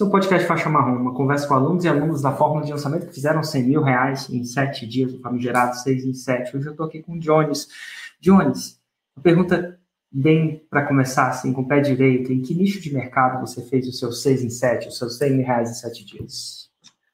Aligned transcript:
O 0.00 0.10
podcast 0.10 0.44
Faixa 0.48 0.68
Marrom, 0.68 0.96
uma 0.96 1.14
conversa 1.14 1.46
com 1.46 1.54
alunos 1.54 1.84
e 1.84 1.88
alunos 1.88 2.20
da 2.20 2.32
fórmula 2.32 2.64
de 2.64 2.72
lançamento 2.72 3.06
que 3.06 3.14
fizeram 3.14 3.44
100 3.44 3.62
mil 3.62 3.80
reais 3.80 4.28
em 4.28 4.42
sete 4.42 4.84
dias, 4.88 5.14
o 5.14 5.20
famigerado 5.20 5.76
6 5.76 6.04
em 6.04 6.12
7. 6.12 6.56
Hoje 6.56 6.66
eu 6.66 6.72
estou 6.72 6.86
aqui 6.86 7.00
com 7.00 7.12
o 7.12 7.18
Jones. 7.20 7.68
Jones, 8.20 8.80
uma 9.16 9.22
pergunta 9.22 9.78
bem 10.10 10.66
para 10.68 10.84
começar, 10.84 11.28
assim, 11.28 11.52
com 11.52 11.60
o 11.60 11.68
pé 11.68 11.78
direito. 11.78 12.32
Em 12.32 12.42
que 12.42 12.56
nicho 12.56 12.80
de 12.80 12.92
mercado 12.92 13.40
você 13.40 13.62
fez 13.62 13.86
o 13.86 13.92
seu 13.92 14.10
6 14.10 14.42
em 14.42 14.50
7, 14.50 14.88
os 14.88 14.98
seus 14.98 15.16
100 15.16 15.30
mil 15.30 15.46
reais 15.46 15.70
em 15.70 15.74
sete 15.74 16.04
dias? 16.04 16.68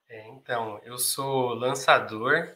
É, 0.09 0.31
então, 0.31 0.81
eu 0.83 0.97
sou 0.97 1.53
lançador 1.53 2.49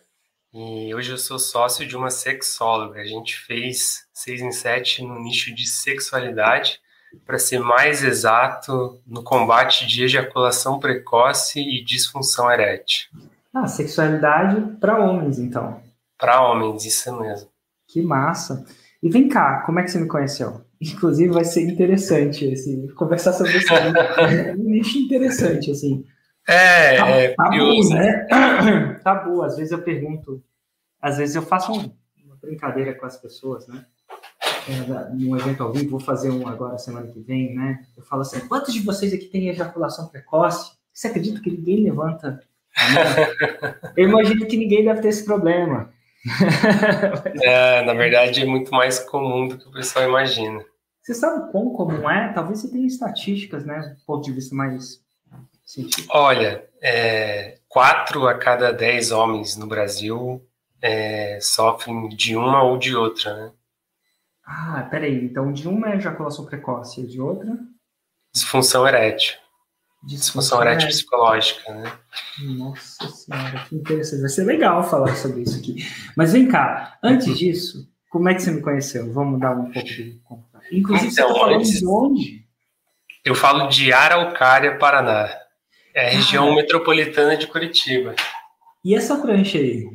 e 0.55 0.95
hoje 0.95 1.13
eu 1.13 1.19
sou 1.19 1.39
sócio 1.39 1.87
de 1.87 1.95
uma 1.99 2.09
sexóloga. 2.09 2.99
A 2.99 3.05
gente 3.05 3.37
fez 3.37 4.07
6 4.15 4.41
em 4.41 4.53
7 4.53 5.03
no 5.03 5.21
nicho 5.23 5.55
de 5.55 5.69
sexualidade 5.69 6.81
para 7.25 7.39
ser 7.39 7.59
mais 7.59 8.03
exato, 8.03 9.01
no 9.07 9.23
combate 9.23 9.87
de 9.87 10.05
ejaculação 10.05 10.79
precoce 10.79 11.61
e 11.61 11.85
disfunção 11.85 12.50
erétil. 12.50 13.09
Ah, 13.53 13.67
sexualidade 13.67 14.79
para 14.81 14.99
homens, 14.99 15.39
então. 15.39 15.81
Para 16.18 16.43
homens, 16.43 16.85
isso 16.85 17.21
mesmo. 17.21 17.49
Que 17.89 18.03
massa. 18.03 18.64
E 19.03 19.09
vem 19.11 19.29
cá, 19.29 19.63
como 19.67 19.79
é 19.79 19.82
que 19.82 19.90
você 19.90 20.00
me 20.00 20.09
conheceu? 20.09 20.63
Inclusive, 20.81 21.32
vai 21.32 21.45
ser 21.45 21.63
interessante 21.63 22.53
assim, 22.53 22.87
conversar 22.89 23.32
sobre 23.32 23.57
isso. 23.57 23.73
é 23.73 24.53
um 24.53 24.65
nicho 24.65 24.99
interessante, 24.99 25.71
assim. 25.71 26.04
É, 26.46 26.96
tá, 26.96 27.09
é 27.09 27.29
tabu, 27.35 27.51
curioso. 27.51 27.95
né? 27.95 28.99
Tabu. 29.03 29.43
Às 29.43 29.57
vezes 29.57 29.73
eu 29.73 29.82
pergunto, 29.82 30.43
às 31.01 31.17
vezes 31.18 31.35
eu 31.37 31.43
faço 31.43 31.73
uma 31.73 32.37
brincadeira 32.41 32.95
com 32.95 33.06
as 33.06 33.17
pessoas, 33.17 33.67
né? 33.67 33.84
É, 34.69 35.14
num 35.14 35.36
evento 35.36 35.62
ao 35.62 35.73
vivo, 35.73 35.91
vou 35.91 36.00
fazer 36.00 36.31
um 36.31 36.47
agora 36.48 36.78
semana 36.78 37.06
que 37.06 37.20
vem, 37.20 37.55
né? 37.55 37.84
Eu 37.97 38.03
falo 38.03 38.23
assim: 38.23 38.41
quantos 38.48 38.73
de 38.73 38.81
vocês 38.81 39.12
aqui 39.12 39.27
têm 39.27 39.48
ejaculação 39.48 40.09
precoce? 40.09 40.73
Você 40.92 41.09
acredita 41.09 41.41
que 41.41 41.50
ninguém 41.50 41.84
levanta? 41.84 42.41
Eu 43.97 44.09
imagino 44.09 44.47
que 44.47 44.57
ninguém 44.57 44.85
deve 44.85 45.01
ter 45.01 45.09
esse 45.09 45.25
problema. 45.25 45.92
é, 47.42 47.83
na 47.83 47.92
verdade, 47.95 48.42
é 48.42 48.47
muito 48.47 48.70
mais 48.70 48.98
comum 48.98 49.48
do 49.48 49.59
que 49.59 49.69
o 49.69 49.73
pessoal 49.73 50.09
imagina. 50.09 50.65
Você 51.03 51.12
sabe 51.12 51.51
quão 51.53 51.70
comum 51.70 52.09
é? 52.09 52.33
Talvez 52.33 52.61
você 52.61 52.70
tenha 52.70 52.87
estatísticas, 52.87 53.65
né? 53.67 53.95
Do 53.98 54.05
ponto 54.07 54.25
de 54.25 54.33
vista 54.33 54.55
mais 54.55 55.01
científico. 55.65 56.17
Olha, 56.17 56.65
é, 56.83 57.59
quatro 57.69 58.27
a 58.27 58.35
cada 58.35 58.73
dez 58.73 59.11
homens 59.11 59.57
no 59.57 59.67
Brasil 59.67 60.42
é, 60.81 61.39
sofrem 61.41 62.09
de 62.09 62.37
uma 62.37 62.62
ou 62.62 62.79
de 62.79 62.97
outra, 62.97 63.35
né? 63.35 63.53
Ah, 64.47 64.87
peraí. 64.91 65.25
Então, 65.25 65.53
de 65.53 65.69
uma 65.69 65.92
é 65.92 65.97
ejaculação 65.97 66.45
precoce 66.45 67.00
e 67.00 67.06
de 67.06 67.20
outra? 67.20 67.56
Disfunção 68.33 68.86
erétil. 68.86 69.36
Disfunção 70.03 70.61
erétil 70.61 70.89
psicológica, 70.89 71.73
né? 71.73 71.92
Nossa 72.59 73.09
senhora, 73.09 73.64
que 73.67 73.75
interessante. 73.75 74.20
Vai 74.20 74.28
ser 74.28 74.45
legal 74.45 74.83
falar 74.83 75.14
sobre 75.17 75.42
isso 75.42 75.59
aqui. 75.59 75.77
Mas 76.14 76.33
vem 76.33 76.47
cá, 76.47 76.98
antes 77.03 77.39
disso, 77.39 77.89
como 78.11 78.28
é 78.28 78.34
que 78.34 78.42
você 78.42 78.51
me 78.51 78.61
conheceu? 78.61 79.11
Vamos 79.12 79.41
dar 79.41 79.53
um 79.53 79.73
pouco 79.73 79.89
de 79.89 80.20
Inclusive, 80.73 81.12
então, 81.12 81.29
você 81.29 81.34
tá 81.34 81.41
falando 81.41 81.61
antes, 81.61 81.79
de 81.79 81.86
onde? 81.86 82.47
Eu 83.25 83.34
falo 83.34 83.69
de 83.69 83.92
Araucária, 83.92 84.77
Paraná. 84.79 85.31
É 85.95 86.08
a 86.08 86.11
região 86.11 86.51
ah. 86.51 86.55
metropolitana 86.55 87.36
de 87.36 87.47
Curitiba. 87.47 88.14
E 88.84 88.95
essa 88.95 89.17
prancha 89.17 89.58
aí? 89.58 89.89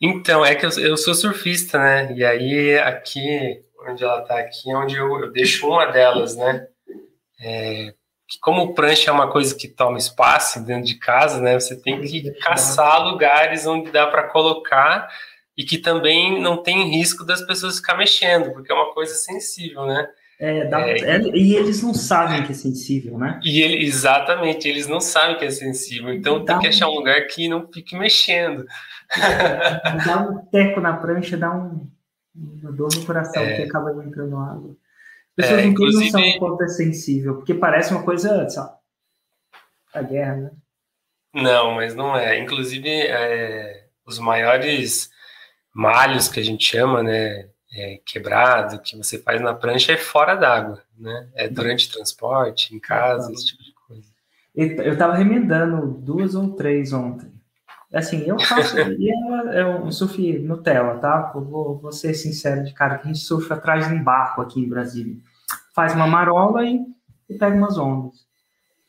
Então, 0.00 0.44
é 0.44 0.54
que 0.54 0.64
eu, 0.64 0.70
eu, 0.78 0.96
sou 0.96 1.14
surfista, 1.14 1.78
né? 1.78 2.12
E 2.14 2.24
aí, 2.24 2.78
aqui, 2.78 3.62
onde 3.88 4.04
ela 4.04 4.20
tá 4.22 4.38
aqui, 4.38 4.70
é 4.70 4.76
onde 4.76 4.96
eu, 4.96 5.20
eu 5.20 5.32
deixo 5.32 5.66
uma 5.66 5.86
delas, 5.86 6.36
né? 6.36 6.66
É, 7.40 7.94
como 8.40 8.74
prancha 8.74 9.10
é 9.10 9.12
uma 9.12 9.30
coisa 9.30 9.54
que 9.54 9.66
toma 9.66 9.96
espaço 9.96 10.64
dentro 10.64 10.84
de 10.84 10.96
casa, 10.96 11.40
né? 11.40 11.58
Você 11.58 11.80
tem 11.80 12.00
que 12.00 12.30
caçar 12.40 13.02
lugares 13.02 13.66
onde 13.66 13.90
dá 13.90 14.06
para 14.06 14.24
colocar 14.24 15.08
e 15.56 15.64
que 15.64 15.78
também 15.78 16.40
não 16.40 16.62
tem 16.62 16.90
risco 16.90 17.24
das 17.24 17.42
pessoas 17.42 17.78
ficar 17.78 17.96
mexendo, 17.96 18.52
porque 18.52 18.70
é 18.70 18.74
uma 18.74 18.92
coisa 18.92 19.14
sensível, 19.14 19.86
né? 19.86 20.08
É, 20.40 20.66
dá, 20.66 20.80
é, 20.82 20.98
é, 20.98 21.20
e 21.34 21.56
eles 21.56 21.82
não 21.82 21.92
sabem 21.92 22.44
que 22.44 22.52
é 22.52 22.54
sensível, 22.54 23.18
né? 23.18 23.40
E 23.42 23.60
ele, 23.60 23.84
exatamente, 23.84 24.68
eles 24.68 24.86
não 24.86 25.00
sabem 25.00 25.36
que 25.36 25.44
é 25.44 25.50
sensível. 25.50 26.12
Então 26.12 26.44
dá 26.44 26.54
tem 26.54 26.62
que 26.62 26.68
achar 26.68 26.88
um 26.88 26.94
lugar 26.94 27.26
que 27.26 27.48
não 27.48 27.66
fique 27.72 27.96
mexendo. 27.96 28.64
Dá 30.06 30.28
um 30.28 30.38
teco 30.46 30.80
na 30.80 30.96
prancha, 30.96 31.36
dá 31.36 31.54
um, 31.54 31.90
uma 32.34 32.72
dor 32.72 32.88
no 32.94 33.04
coração 33.04 33.42
é. 33.42 33.56
que 33.56 33.62
acaba 33.62 33.92
entrando 34.04 34.36
água. 34.36 34.76
As 35.38 35.46
pessoas 35.46 35.60
é, 35.60 35.66
não 35.66 35.74
têm 35.74 35.92
noção 35.92 36.20
do 36.20 36.38
quanto 36.38 36.64
é 36.64 36.68
sensível, 36.68 37.36
porque 37.36 37.54
parece 37.54 37.92
uma 37.92 38.02
coisa, 38.02 38.48
sei 38.48 38.60
lá, 38.60 38.78
a 39.94 40.02
guerra, 40.02 40.36
né? 40.36 40.50
Não, 41.34 41.74
mas 41.74 41.94
não 41.94 42.16
é. 42.16 42.38
Inclusive, 42.38 42.88
é, 42.88 43.86
os 44.04 44.18
maiores 44.18 45.10
malhos 45.74 46.28
que 46.28 46.40
a 46.40 46.44
gente 46.44 46.64
chama, 46.64 47.02
né? 47.02 47.48
É, 47.70 48.00
quebrado, 48.04 48.80
que 48.80 48.96
você 48.96 49.18
faz 49.18 49.42
na 49.42 49.52
prancha 49.52 49.92
é 49.92 49.96
fora 49.98 50.34
d'água, 50.34 50.82
né? 50.96 51.28
É 51.34 51.48
durante 51.48 51.92
transporte, 51.92 52.74
em 52.74 52.80
casa, 52.80 53.30
esse 53.30 53.48
tipo 53.48 53.62
de 53.62 53.72
coisa. 53.86 54.08
Eu 54.54 54.94
estava 54.94 55.14
remendando 55.14 55.86
duas 55.86 56.34
ou 56.34 56.56
três 56.56 56.92
ontem. 56.94 57.30
Assim, 57.92 58.24
eu 58.26 58.38
faço. 58.38 58.76
e 58.98 59.10
ela 59.10 59.54
é 59.54 59.66
um 59.66 59.90
surf 59.90 60.38
Nutella, 60.38 60.98
tá? 60.98 61.32
vou, 61.34 61.78
vou 61.78 61.92
ser 61.92 62.14
sincero 62.14 62.64
de 62.64 62.72
cara, 62.72 62.98
que 62.98 63.04
a 63.04 63.12
gente 63.12 63.24
surfa 63.24 63.54
atrás 63.54 63.88
de 63.88 63.94
um 63.94 64.02
barco 64.02 64.42
aqui 64.42 64.60
em 64.60 64.68
Brasília. 64.68 65.16
Faz 65.74 65.94
uma 65.94 66.06
marola 66.06 66.64
e, 66.64 66.80
e 67.28 67.34
pega 67.34 67.56
umas 67.56 67.78
ondas. 67.78 68.26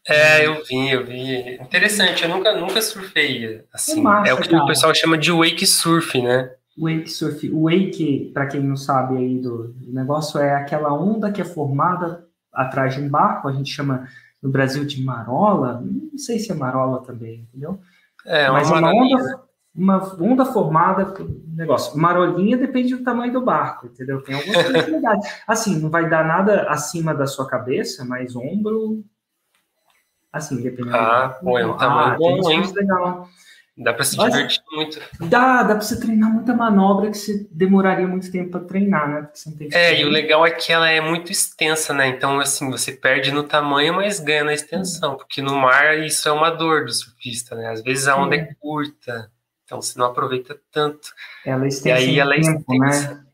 É, 0.08 0.46
eu 0.46 0.64
vi, 0.64 0.92
eu 0.92 1.06
vi. 1.06 1.56
Interessante, 1.62 2.24
eu 2.24 2.30
nunca, 2.30 2.56
nunca 2.58 2.82
surfei 2.82 3.64
assim. 3.72 4.00
É, 4.00 4.04
massa, 4.04 4.30
é 4.30 4.34
o 4.34 4.42
que 4.42 4.50
cara. 4.50 4.64
o 4.64 4.68
pessoal 4.68 4.94
chama 4.96 5.18
de 5.18 5.32
wake 5.32 5.66
surf, 5.68 6.22
né? 6.22 6.52
Wake 6.78 7.10
surf. 7.10 7.50
O 7.52 7.70
wake, 7.70 8.32
para 8.34 8.48
quem 8.48 8.62
não 8.62 8.76
sabe 8.76 9.18
aí 9.18 9.38
do, 9.38 9.68
do 9.74 9.94
negócio, 9.94 10.40
é 10.40 10.56
aquela 10.56 10.94
onda 10.94 11.32
que 11.32 11.42
é 11.42 11.46
formada 11.46 12.26
atrás 12.52 12.96
de 12.96 13.02
um 13.02 13.10
barco, 13.10 13.48
a 13.48 13.54
gente 13.54 13.72
chama 13.72 14.08
no 14.42 14.50
Brasil 14.50 14.84
de 14.86 15.02
marola, 15.04 15.82
não 15.82 16.18
sei 16.18 16.40
se 16.40 16.52
é 16.52 16.56
marola 16.56 17.04
também, 17.04 17.42
entendeu? 17.42 17.80
É, 18.30 18.48
Mas 18.52 18.70
uma, 18.70 18.94
onda, 18.94 19.42
uma 19.76 20.24
onda 20.24 20.46
formada, 20.46 21.16
negócio. 21.48 21.98
Marolinha 21.98 22.56
depende 22.56 22.96
do 22.96 23.04
tamanho 23.04 23.34
do 23.34 23.42
barco, 23.42 23.88
entendeu? 23.88 24.22
Tem 24.22 24.36
algumas 24.36 24.68
legais. 24.88 25.42
Assim, 25.48 25.80
não 25.80 25.90
vai 25.90 26.08
dar 26.08 26.24
nada 26.24 26.70
acima 26.70 27.12
da 27.16 27.26
sua 27.26 27.48
cabeça, 27.48 28.06
mas 28.06 28.36
ombro. 28.36 29.04
Assim, 30.32 30.62
dependendo. 30.62 30.96
Ah, 30.96 31.40
pô, 31.42 31.58
é 31.58 31.66
um 31.66 31.76
tamanho 31.76 32.14
ah, 32.14 32.18
bom, 32.18 32.52
hein? 32.52 32.62
Legal. 32.72 33.28
Dá 33.80 33.94
para 33.94 34.04
se 34.04 34.18
divertir 34.18 34.62
muito. 34.74 35.00
Dá, 35.22 35.64
dá 35.64 35.76
para 35.76 35.82
você 35.82 35.98
treinar 35.98 36.30
muita 36.34 36.54
manobra 36.54 37.10
que 37.10 37.18
você 37.18 37.48
demoraria 37.50 38.06
muito 38.06 38.30
tempo 38.30 38.52
para 38.52 38.60
treinar, 38.60 39.10
né? 39.10 39.30
é, 39.72 40.02
e 40.02 40.04
o 40.04 40.10
legal 40.10 40.46
é 40.46 40.52
que 40.52 40.74
ela 40.74 40.90
é 40.90 41.00
muito 41.00 41.32
extensa, 41.32 41.94
né? 41.94 42.08
Então, 42.08 42.42
assim, 42.42 42.70
você 42.70 42.92
perde 42.92 43.32
no 43.32 43.44
tamanho, 43.44 43.94
mas 43.94 44.20
ganha 44.20 44.44
na 44.44 44.54
extensão, 44.54 45.16
porque 45.16 45.42
no 45.42 45.56
mar 45.56 45.98
isso 45.98 46.28
é 46.28 46.32
uma 46.32 46.50
dor 46.50 46.84
do 46.84 46.92
surfista, 46.92 47.56
né? 47.56 47.70
Às 47.70 47.82
vezes 47.82 48.06
a 48.10 48.18
onda 48.18 48.36
é, 48.36 48.40
é 48.40 48.54
curta, 48.60 49.32
então 49.64 49.82
você 49.82 49.98
não 49.98 50.08
aproveita 50.08 50.60
tanto. 50.74 51.14
Ela 51.46 51.64
é 51.64 51.68
extensa. 51.70 52.02
E 52.02 52.10
aí 52.10 52.20
ela 52.20 52.36
é 52.36 52.42
tempo, 52.42 52.78
né? 52.78 52.90
extensa. 52.90 53.30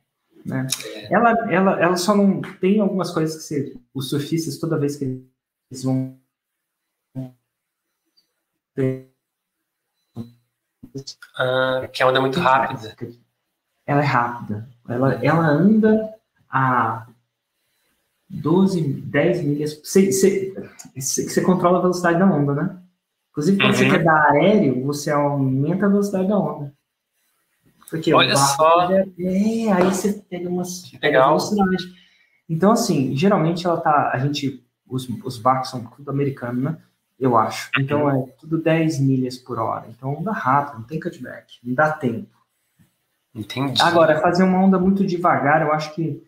Né? 0.45 0.67
É. 0.95 1.11
Ela, 1.11 1.51
ela, 1.51 1.81
ela 1.81 1.97
só 1.97 2.15
não 2.15 2.39
tem 2.61 2.79
algumas 2.79 3.09
coisas 3.09 3.35
que 3.35 3.43
você, 3.43 3.73
os 3.95 4.11
surfistas, 4.11 4.59
toda 4.59 4.77
vez 4.77 4.95
que 4.95 5.05
eles 5.71 5.83
vão 5.83 6.19
ah, 11.37 11.87
que 11.91 12.01
a 12.01 12.07
onda 12.07 12.19
é 12.19 12.21
muito 12.21 12.39
rápida. 12.39 12.95
Ela 13.85 14.01
é 14.01 14.05
rápida. 14.05 14.69
Ela, 14.87 15.13
ela 15.23 15.47
anda 15.47 16.13
a 16.49 17.07
12, 18.29 18.81
10 18.81 19.43
milhas. 19.43 19.81
Você, 19.83 20.11
você, 20.11 20.53
você 20.95 21.41
controla 21.41 21.79
a 21.79 21.81
velocidade 21.81 22.19
da 22.19 22.25
onda, 22.25 22.53
né? 22.53 22.77
Inclusive, 23.31 23.57
quando 23.57 23.71
uhum. 23.71 23.77
você 23.77 23.89
quer 23.89 24.03
dar 24.03 24.31
aéreo, 24.31 24.85
você 24.85 25.11
aumenta 25.11 25.85
a 25.85 25.89
velocidade 25.89 26.27
da 26.27 26.39
onda. 26.39 26.73
Porque 27.89 28.13
Olha 28.13 28.35
só. 28.35 28.91
É, 28.91 29.05
é, 29.19 29.71
aí 29.71 29.83
você 29.83 30.13
pega 30.29 30.49
umas 30.49 30.89
pega 30.99 31.27
velocidade. 31.27 31.83
Então, 32.49 32.71
assim, 32.71 33.15
geralmente 33.15 33.65
ela 33.65 33.79
tá. 33.79 34.11
A 34.13 34.19
gente. 34.19 34.63
Os, 34.87 35.09
os 35.23 35.37
barcos 35.37 35.69
são 35.69 35.83
tudo 35.83 36.11
americanos, 36.11 36.63
né? 36.63 36.77
Eu 37.19 37.37
acho. 37.37 37.69
Então 37.79 38.09
é 38.09 38.25
tudo 38.39 38.61
10 38.61 38.99
milhas 38.99 39.37
por 39.37 39.59
hora. 39.59 39.87
Então 39.89 40.15
onda 40.15 40.31
rápido, 40.31 40.79
não 40.79 40.83
tem 40.83 40.99
cutback, 40.99 41.57
não 41.63 41.73
dá 41.73 41.91
tempo. 41.91 42.35
Entendi. 43.33 43.81
Agora, 43.81 44.21
fazer 44.21 44.43
uma 44.43 44.59
onda 44.59 44.79
muito 44.79 45.05
devagar, 45.05 45.61
eu 45.61 45.73
acho 45.73 45.93
que. 45.93 46.23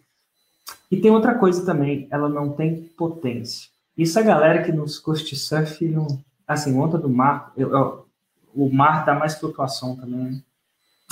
E 0.91 0.97
tem 0.97 1.09
outra 1.09 1.35
coisa 1.35 1.65
também, 1.65 2.07
ela 2.11 2.27
não 2.27 2.51
tem 2.51 2.83
potência. 2.97 3.69
Isso 3.97 4.19
a 4.19 4.21
galera 4.21 4.63
que 4.63 4.71
nos 4.71 4.99
curte 4.99 5.35
surf, 5.35 5.87
não... 5.87 6.05
assim, 6.45 6.77
onda 6.77 6.97
do 6.97 7.09
mar, 7.09 7.51
eu, 7.55 7.71
eu, 7.71 8.05
o 8.53 8.69
mar 8.69 9.05
dá 9.05 9.13
mais 9.13 9.35
flutuação 9.35 9.95
também, 9.95 10.19
né? 10.19 10.41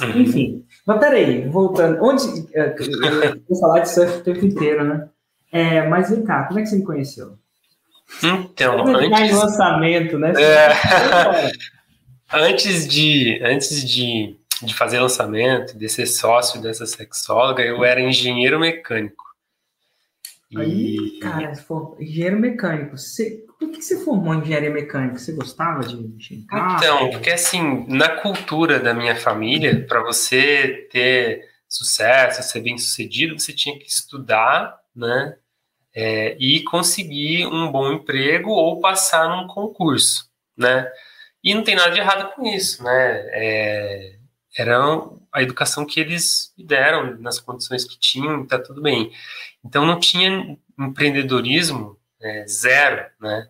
Uhum. 0.02 0.22
Enfim, 0.22 0.66
mas 0.86 1.00
peraí, 1.00 1.48
voltando, 1.48 2.04
onde, 2.04 2.46
é, 2.54 2.76
eu 2.78 3.42
vou 3.48 3.60
falar 3.60 3.80
de 3.80 3.90
surf 3.90 4.18
o 4.18 4.24
tempo 4.24 4.46
inteiro, 4.46 4.84
né? 4.84 5.10
É, 5.50 5.88
mas 5.88 6.10
vem 6.10 6.22
cá, 6.24 6.44
como 6.44 6.60
é 6.60 6.64
que 6.64 6.68
você 6.68 6.76
me 6.76 6.84
conheceu? 6.84 7.38
Então, 8.24 8.86
antes... 8.96 9.32
lançamento, 9.32 10.18
né? 10.18 10.34
É... 10.38 11.52
antes 12.32 12.88
de, 12.88 13.40
antes 13.44 13.88
de, 13.88 14.38
de 14.62 14.74
fazer 14.74 15.00
lançamento, 15.00 15.78
de 15.78 15.90
ser 15.90 16.06
sócio 16.06 16.62
dessa 16.62 16.86
sexóloga, 16.86 17.64
eu 17.64 17.84
era 17.84 18.02
engenheiro 18.02 18.60
mecânico. 18.60 19.24
Aí, 20.56 21.20
cara, 21.20 21.52
engenheiro 22.00 22.40
mecânico. 22.40 22.98
Você, 22.98 23.44
por 23.60 23.72
que 23.72 23.82
você 23.82 24.04
formou 24.04 24.34
em 24.34 24.40
engenharia 24.40 24.70
mecânica? 24.70 25.18
Você 25.18 25.34
gostava 25.34 25.82
de 25.82 25.98
mexer? 25.98 26.44
Então, 26.52 27.10
porque 27.12 27.32
assim, 27.32 27.86
na 27.88 28.10
cultura 28.10 28.80
da 28.80 28.94
minha 28.94 29.16
família, 29.16 29.86
para 29.86 30.02
você 30.02 30.88
ter 30.92 31.42
sucesso, 31.68 32.44
ser 32.44 32.62
bem 32.62 32.78
sucedido, 32.78 33.38
você 33.38 33.52
tinha 33.52 33.78
que 33.78 33.88
estudar, 33.88 34.80
né? 34.96 35.36
É, 35.96 36.36
e 36.40 36.62
conseguir 36.64 37.48
um 37.48 37.72
bom 37.72 37.94
emprego 37.94 38.50
ou 38.50 38.82
passar 38.82 39.30
num 39.30 39.48
concurso, 39.48 40.30
né? 40.58 40.92
E 41.44 41.54
não 41.54 41.64
tem 41.64 41.76
nada 41.76 41.92
de 41.92 42.00
errado 42.00 42.34
com 42.34 42.46
isso, 42.46 42.84
né? 42.84 42.92
É, 43.32 44.16
era 44.58 44.80
a 45.34 45.42
educação 45.42 45.86
que 45.86 46.00
eles 46.00 46.54
deram 46.58 47.18
nas 47.20 47.40
condições 47.40 47.86
que 47.86 48.00
tinham, 48.00 48.46
tá 48.46 48.58
tudo 48.58 48.82
bem. 48.82 49.12
Então 49.64 49.86
não 49.86 50.00
tinha 50.00 50.58
empreendedorismo 50.78 51.98
é, 52.22 52.46
zero, 52.48 53.06
né? 53.20 53.50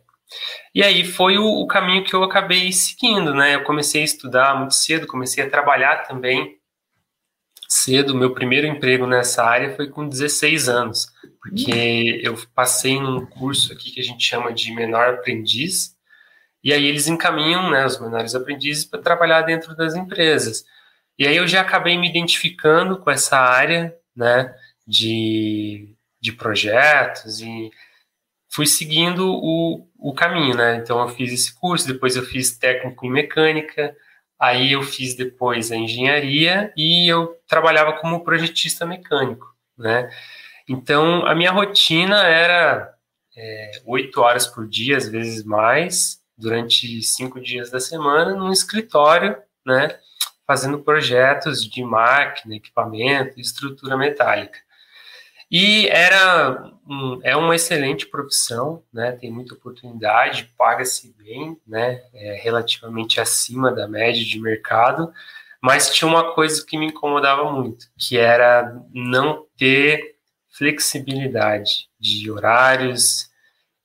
E 0.74 0.84
aí 0.84 1.06
foi 1.06 1.38
o, 1.38 1.46
o, 1.46 1.68
caminho 1.68 2.04
que 2.04 2.14
eu 2.14 2.24
acabei 2.24 2.72
seguindo, 2.72 3.34
né? 3.34 3.56
Eu 3.56 3.64
comecei 3.64 4.02
a 4.02 4.06
estudar 4.06 4.58
muito 4.58 4.74
cedo, 4.74 5.08
comecei 5.08 5.44
a 5.44 5.50
trabalhar 5.50 6.04
também 6.08 6.58
cedo. 7.70 8.16
Meu 8.16 8.34
primeiro 8.34 8.68
emprego 8.68 9.06
nessa 9.08 9.44
área 9.44 9.76
foi 9.76 9.88
com 9.90 10.08
16 10.08 10.68
anos, 10.68 11.08
porque 11.46 12.22
eu 12.24 12.36
passei 12.56 13.00
num 13.00 13.24
curso 13.24 13.72
aqui 13.72 13.92
que 13.92 14.00
a 14.00 14.04
gente 14.04 14.26
chama 14.26 14.52
de 14.52 14.74
menor 14.74 15.10
aprendiz, 15.10 15.96
e 16.64 16.74
aí 16.74 16.86
eles 16.86 17.08
encaminham 17.08 17.70
né, 17.70 17.86
os 17.86 18.00
menores 18.02 18.34
aprendizes 18.34 18.84
para 18.84 19.00
trabalhar 19.00 19.44
dentro 19.44 19.76
das 19.76 19.94
empresas. 19.94 20.66
E 21.20 21.28
aí 21.28 21.38
eu 21.38 21.48
já 21.48 21.62
acabei 21.62 21.98
me 22.00 22.10
identificando 22.10 22.98
com 22.98 23.12
essa 23.12 23.38
área 23.38 23.96
né, 24.16 24.56
de, 24.88 25.96
de 26.20 26.32
projetos 26.32 27.42
e 27.42 27.70
fui 28.50 28.66
seguindo 28.66 29.32
o, 29.32 29.88
o 30.00 30.14
caminho, 30.16 30.56
né? 30.58 30.78
Então 30.78 31.00
eu 31.00 31.10
fiz 31.10 31.32
esse 31.32 31.54
curso, 31.54 31.88
depois 31.88 32.16
eu 32.16 32.24
fiz 32.24 32.58
técnico 32.58 33.06
em 33.06 33.12
mecânica, 33.12 33.96
aí 34.40 34.72
eu 34.72 34.82
fiz 34.82 35.16
depois 35.16 35.72
a 35.72 35.76
engenharia 35.76 36.74
e 36.76 37.08
eu 37.08 37.38
trabalhava 37.48 37.94
como 37.94 38.24
projetista 38.24 38.84
mecânico, 38.84 39.46
né? 39.78 40.10
Então 40.68 41.26
a 41.26 41.36
minha 41.36 41.52
rotina 41.52 42.24
era 42.24 42.96
é, 43.36 43.72
oito 43.86 44.20
é, 44.20 44.24
horas 44.24 44.48
por 44.48 44.68
dia, 44.68 44.98
às 44.98 45.08
vezes 45.08 45.44
mais, 45.44 46.22
durante 46.38 47.02
cinco 47.04 47.40
dias 47.40 47.70
da 47.70 47.80
semana 47.80 48.34
num 48.34 48.52
escritório, 48.52 49.38
né, 49.66 49.98
fazendo 50.48 50.80
projetos 50.80 51.64
de 51.64 51.84
máquina, 51.84 52.56
equipamento, 52.56 53.40
estrutura 53.40 53.98
metálica. 53.98 54.60
E 55.50 55.88
era 55.90 56.72
um, 56.88 57.20
é 57.24 57.36
uma 57.36 57.56
excelente 57.56 58.08
profissão, 58.08 58.84
né, 58.92 59.12
tem 59.12 59.32
muita 59.32 59.54
oportunidade, 59.54 60.52
paga-se 60.58 61.14
bem, 61.18 61.58
né, 61.68 62.02
é 62.14 62.36
relativamente 62.42 63.22
acima 63.22 63.72
da 63.72 63.88
média 63.88 64.24
de 64.24 64.40
mercado, 64.40 65.14
mas 65.62 65.94
tinha 65.94 66.08
uma 66.08 66.34
coisa 66.34 66.64
que 66.66 66.78
me 66.78 66.88
incomodava 66.88 67.52
muito, 67.52 67.88
que 67.98 68.18
era 68.18 68.82
não 68.94 69.46
ter 69.58 70.15
flexibilidade 70.58 71.88
de 72.00 72.30
horários, 72.32 73.30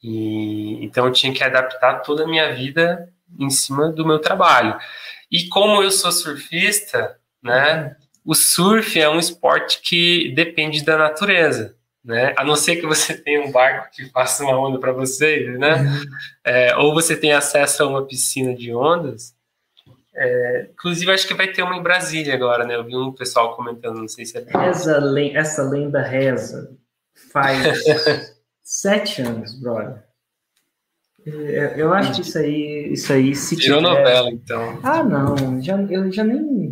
e 0.03 0.85
então 0.85 1.07
eu 1.07 1.13
tinha 1.13 1.33
que 1.33 1.45
adaptar 1.45 2.01
toda 2.01 2.25
a 2.25 2.29
minha 2.29 2.55
vida 2.55 3.13
em 3.39 3.51
cima 3.51 3.91
do 3.91 4.07
meu 4.07 4.19
trabalho. 4.19 4.79
E 5.31 5.49
como 5.49 5.83
eu 5.83 5.91
sou 5.91 6.11
surfista, 6.11 7.17
né, 7.43 7.97
o 8.25 8.35
surf 8.35 8.99
é 8.99 9.09
um 9.09 9.19
esporte 9.19 9.81
que 9.83 10.33
depende 10.35 10.85
da 10.85 10.97
natureza, 10.97 11.77
né? 12.05 12.35
A 12.37 12.45
não 12.45 12.57
ser 12.57 12.77
que 12.77 12.87
você 12.87 13.15
tenha 13.15 13.43
um 13.43 13.53
barco 13.53 13.91
que 13.93 14.07
faça 14.11 14.43
uma 14.45 14.59
onda 14.59 14.79
para 14.79 14.93
você, 14.93 15.49
né? 15.59 15.77
Uhum. 15.77 16.05
É, 16.45 16.77
ou 16.77 16.95
você 16.95 17.17
tenha 17.17 17.39
acesso 17.39 17.83
a 17.83 17.87
uma 17.87 18.07
piscina 18.07 18.55
de 18.55 18.75
ondas. 18.75 19.35
É, 20.23 20.69
inclusive, 20.71 21.11
acho 21.11 21.27
que 21.27 21.33
vai 21.33 21.51
ter 21.51 21.63
uma 21.63 21.77
em 21.77 21.83
Brasília 21.83 22.35
agora, 22.35 22.67
né? 22.67 22.77
Eu 22.77 22.85
vi 22.85 22.95
um 22.95 23.11
pessoal 23.11 23.57
comentando, 23.57 23.97
não 23.97 24.09
sei 24.09 24.27
se 24.27 24.37
é. 24.37 24.45
Essa, 24.69 25.01
essa 25.33 25.63
lenda 25.63 26.03
reza 26.03 26.77
faz 27.33 27.57
Sete 28.63 29.23
anos, 29.23 29.59
brother. 29.59 30.05
É, 31.27 31.75
eu 31.77 31.93
acho 31.93 32.15
que 32.15 32.21
isso 32.21 32.39
aí, 32.39 32.93
isso 32.93 33.13
aí 33.13 33.35
se 33.35 33.57
Virou 33.57 33.79
tiver... 33.79 33.91
novela, 33.91 34.31
então. 34.31 34.79
Ah, 34.83 35.03
não, 35.03 35.61
já, 35.61 35.81
eu 35.83 36.13
já 36.13 36.23
nem, 36.23 36.71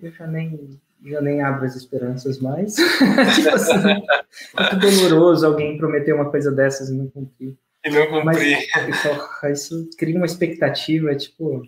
eu 0.00 0.12
já 0.12 0.26
nem, 0.26 0.80
já 1.02 1.20
nem 1.20 1.42
abro 1.42 1.64
as 1.64 1.76
esperanças 1.76 2.40
mais. 2.40 2.74
tipo 3.36 3.54
assim, 3.54 3.82
muito 3.82 4.78
doloroso 4.80 5.46
alguém 5.46 5.78
prometer 5.78 6.12
uma 6.12 6.30
coisa 6.30 6.50
dessas 6.50 6.90
e 6.90 6.94
não 6.94 7.08
cumprir. 7.08 7.56
E 7.84 7.90
não 7.90 8.06
cumprir. 8.08 8.24
Mas 8.24 8.42
isso, 8.42 9.48
isso 9.50 9.90
cria 9.96 10.16
uma 10.16 10.26
expectativa, 10.26 11.14
tipo. 11.14 11.62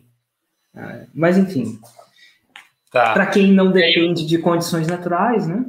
Mas 1.14 1.38
enfim. 1.38 1.78
Tá. 2.90 3.12
Para 3.12 3.26
quem 3.26 3.52
não 3.52 3.70
depende 3.70 4.26
de 4.26 4.38
condições 4.38 4.86
naturais, 4.86 5.46
né? 5.46 5.64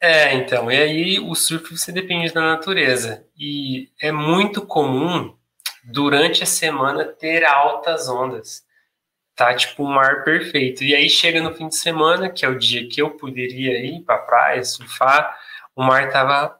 É, 0.00 0.34
então, 0.34 0.70
e 0.70 0.76
aí 0.76 1.20
o 1.20 1.34
surf 1.34 1.76
você 1.76 1.92
depende 1.92 2.32
da 2.32 2.40
natureza. 2.40 3.24
E 3.38 3.88
é 4.00 4.10
muito 4.10 4.62
comum 4.62 5.34
durante 5.84 6.42
a 6.42 6.46
semana 6.46 7.04
ter 7.04 7.44
altas 7.44 8.08
ondas. 8.08 8.64
Tá 9.34 9.54
tipo 9.54 9.84
um 9.84 9.92
mar 9.92 10.24
perfeito. 10.24 10.84
E 10.84 10.94
aí 10.94 11.08
chega 11.08 11.40
no 11.40 11.54
fim 11.54 11.68
de 11.68 11.76
semana, 11.76 12.28
que 12.28 12.44
é 12.44 12.48
o 12.48 12.58
dia 12.58 12.88
que 12.88 13.00
eu 13.00 13.10
poderia 13.10 13.78
ir 13.84 14.00
para 14.02 14.18
praia, 14.18 14.64
surfar, 14.64 15.36
o 15.74 15.82
mar 15.82 16.10
tava, 16.10 16.56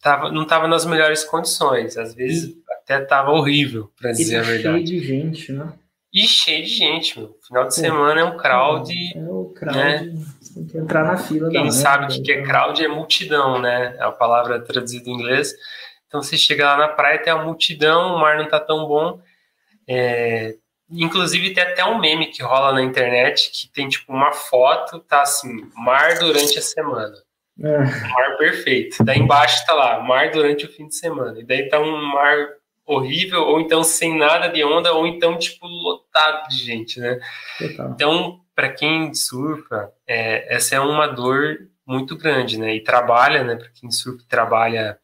tava 0.00 0.30
não 0.30 0.44
tava 0.44 0.66
nas 0.66 0.84
melhores 0.84 1.22
condições. 1.22 1.96
Às 1.96 2.14
vezes 2.14 2.50
e, 2.50 2.62
até 2.82 3.00
tava 3.00 3.30
horrível, 3.30 3.92
para 3.98 4.12
dizer 4.12 4.38
a 4.38 4.40
tá 4.40 4.46
verdade. 4.46 4.86
cheio 4.86 5.00
de 5.00 5.06
gente, 5.06 5.52
né? 5.52 5.72
E 6.16 6.26
cheio 6.26 6.64
de 6.64 6.70
gente, 6.70 7.18
meu. 7.18 7.36
Final 7.46 7.68
de 7.68 7.74
semana 7.74 8.20
é 8.22 8.24
um 8.24 8.38
crowd. 8.38 8.90
É, 8.90 9.18
é 9.18 9.22
o 9.22 9.52
crowd. 9.54 9.76
Né? 9.76 10.14
Tem 10.54 10.64
que 10.64 10.78
entrar 10.78 11.04
na 11.04 11.18
fila 11.18 11.50
Quem 11.50 11.70
sabe 11.70 12.06
o 12.06 12.22
que, 12.22 12.32
é 12.32 12.42
crowd 12.42 12.82
é 12.82 12.88
multidão, 12.88 13.60
né? 13.60 13.94
É 13.98 14.02
a 14.02 14.10
palavra 14.10 14.58
traduzida 14.58 15.10
em 15.10 15.12
inglês. 15.12 15.52
Então 16.06 16.22
você 16.22 16.38
chega 16.38 16.64
lá 16.64 16.78
na 16.78 16.88
praia, 16.88 17.18
tem 17.18 17.30
a 17.30 17.44
multidão, 17.44 18.14
o 18.14 18.18
mar 18.18 18.38
não 18.38 18.48
tá 18.48 18.58
tão 18.58 18.86
bom. 18.86 19.20
É... 19.86 20.54
Inclusive 20.90 21.52
tem 21.52 21.62
até 21.62 21.84
um 21.84 21.98
meme 21.98 22.28
que 22.28 22.42
rola 22.42 22.72
na 22.72 22.82
internet 22.82 23.50
que 23.50 23.68
tem 23.70 23.86
tipo 23.86 24.10
uma 24.10 24.32
foto, 24.32 25.00
tá 25.00 25.20
assim, 25.20 25.68
mar 25.76 26.18
durante 26.18 26.58
a 26.58 26.62
semana. 26.62 27.14
É. 27.62 27.78
Mar 27.78 28.38
perfeito. 28.38 29.04
Daí 29.04 29.18
embaixo 29.18 29.66
tá 29.66 29.74
lá, 29.74 30.00
mar 30.00 30.30
durante 30.30 30.64
o 30.64 30.72
fim 30.72 30.88
de 30.88 30.96
semana. 30.96 31.38
E 31.38 31.44
daí 31.44 31.68
tá 31.68 31.78
um 31.78 32.06
mar 32.06 32.55
horrível, 32.86 33.42
ou 33.42 33.60
então 33.60 33.82
sem 33.82 34.16
nada 34.16 34.48
de 34.48 34.62
onda, 34.64 34.92
ou 34.92 35.06
então, 35.06 35.36
tipo, 35.36 35.66
lotado 35.66 36.48
de 36.48 36.56
gente, 36.56 37.00
né? 37.00 37.18
Total. 37.58 37.90
Então, 37.90 38.40
para 38.54 38.72
quem 38.72 39.12
surfa, 39.12 39.92
é, 40.06 40.54
essa 40.54 40.76
é 40.76 40.80
uma 40.80 41.06
dor 41.08 41.68
muito 41.84 42.16
grande, 42.16 42.58
né? 42.58 42.74
E 42.74 42.82
trabalha, 42.82 43.42
né? 43.42 43.56
Para 43.56 43.68
quem 43.70 43.90
surfa 43.90 44.24
trabalha 44.28 44.98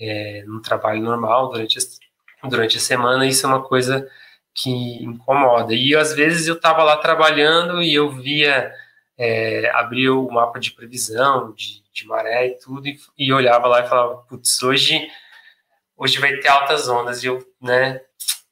é, 0.00 0.42
no 0.46 0.62
trabalho 0.62 1.02
normal 1.02 1.50
durante 1.50 1.78
a, 1.78 2.48
durante 2.48 2.78
a 2.78 2.80
semana, 2.80 3.26
isso 3.26 3.44
é 3.44 3.48
uma 3.48 3.62
coisa 3.62 4.08
que 4.54 5.04
incomoda. 5.04 5.74
E 5.74 5.94
às 5.94 6.14
vezes 6.14 6.46
eu 6.46 6.54
estava 6.54 6.82
lá 6.82 6.96
trabalhando 6.96 7.82
e 7.82 7.94
eu 7.94 8.10
via, 8.10 8.72
é, 9.18 9.70
abria 9.74 10.14
o 10.14 10.32
mapa 10.32 10.58
de 10.58 10.72
previsão, 10.72 11.52
de, 11.52 11.82
de 11.92 12.06
maré 12.06 12.48
e 12.48 12.58
tudo, 12.58 12.88
e, 12.88 12.98
e 13.18 13.32
olhava 13.32 13.66
lá 13.66 13.84
e 13.84 13.88
falava, 13.88 14.16
putz, 14.28 14.62
hoje 14.62 15.06
hoje 15.96 16.18
vai 16.18 16.36
ter 16.36 16.48
altas 16.48 16.88
ondas 16.88 17.22
e 17.22 17.26
eu, 17.26 17.38
né, 17.60 18.00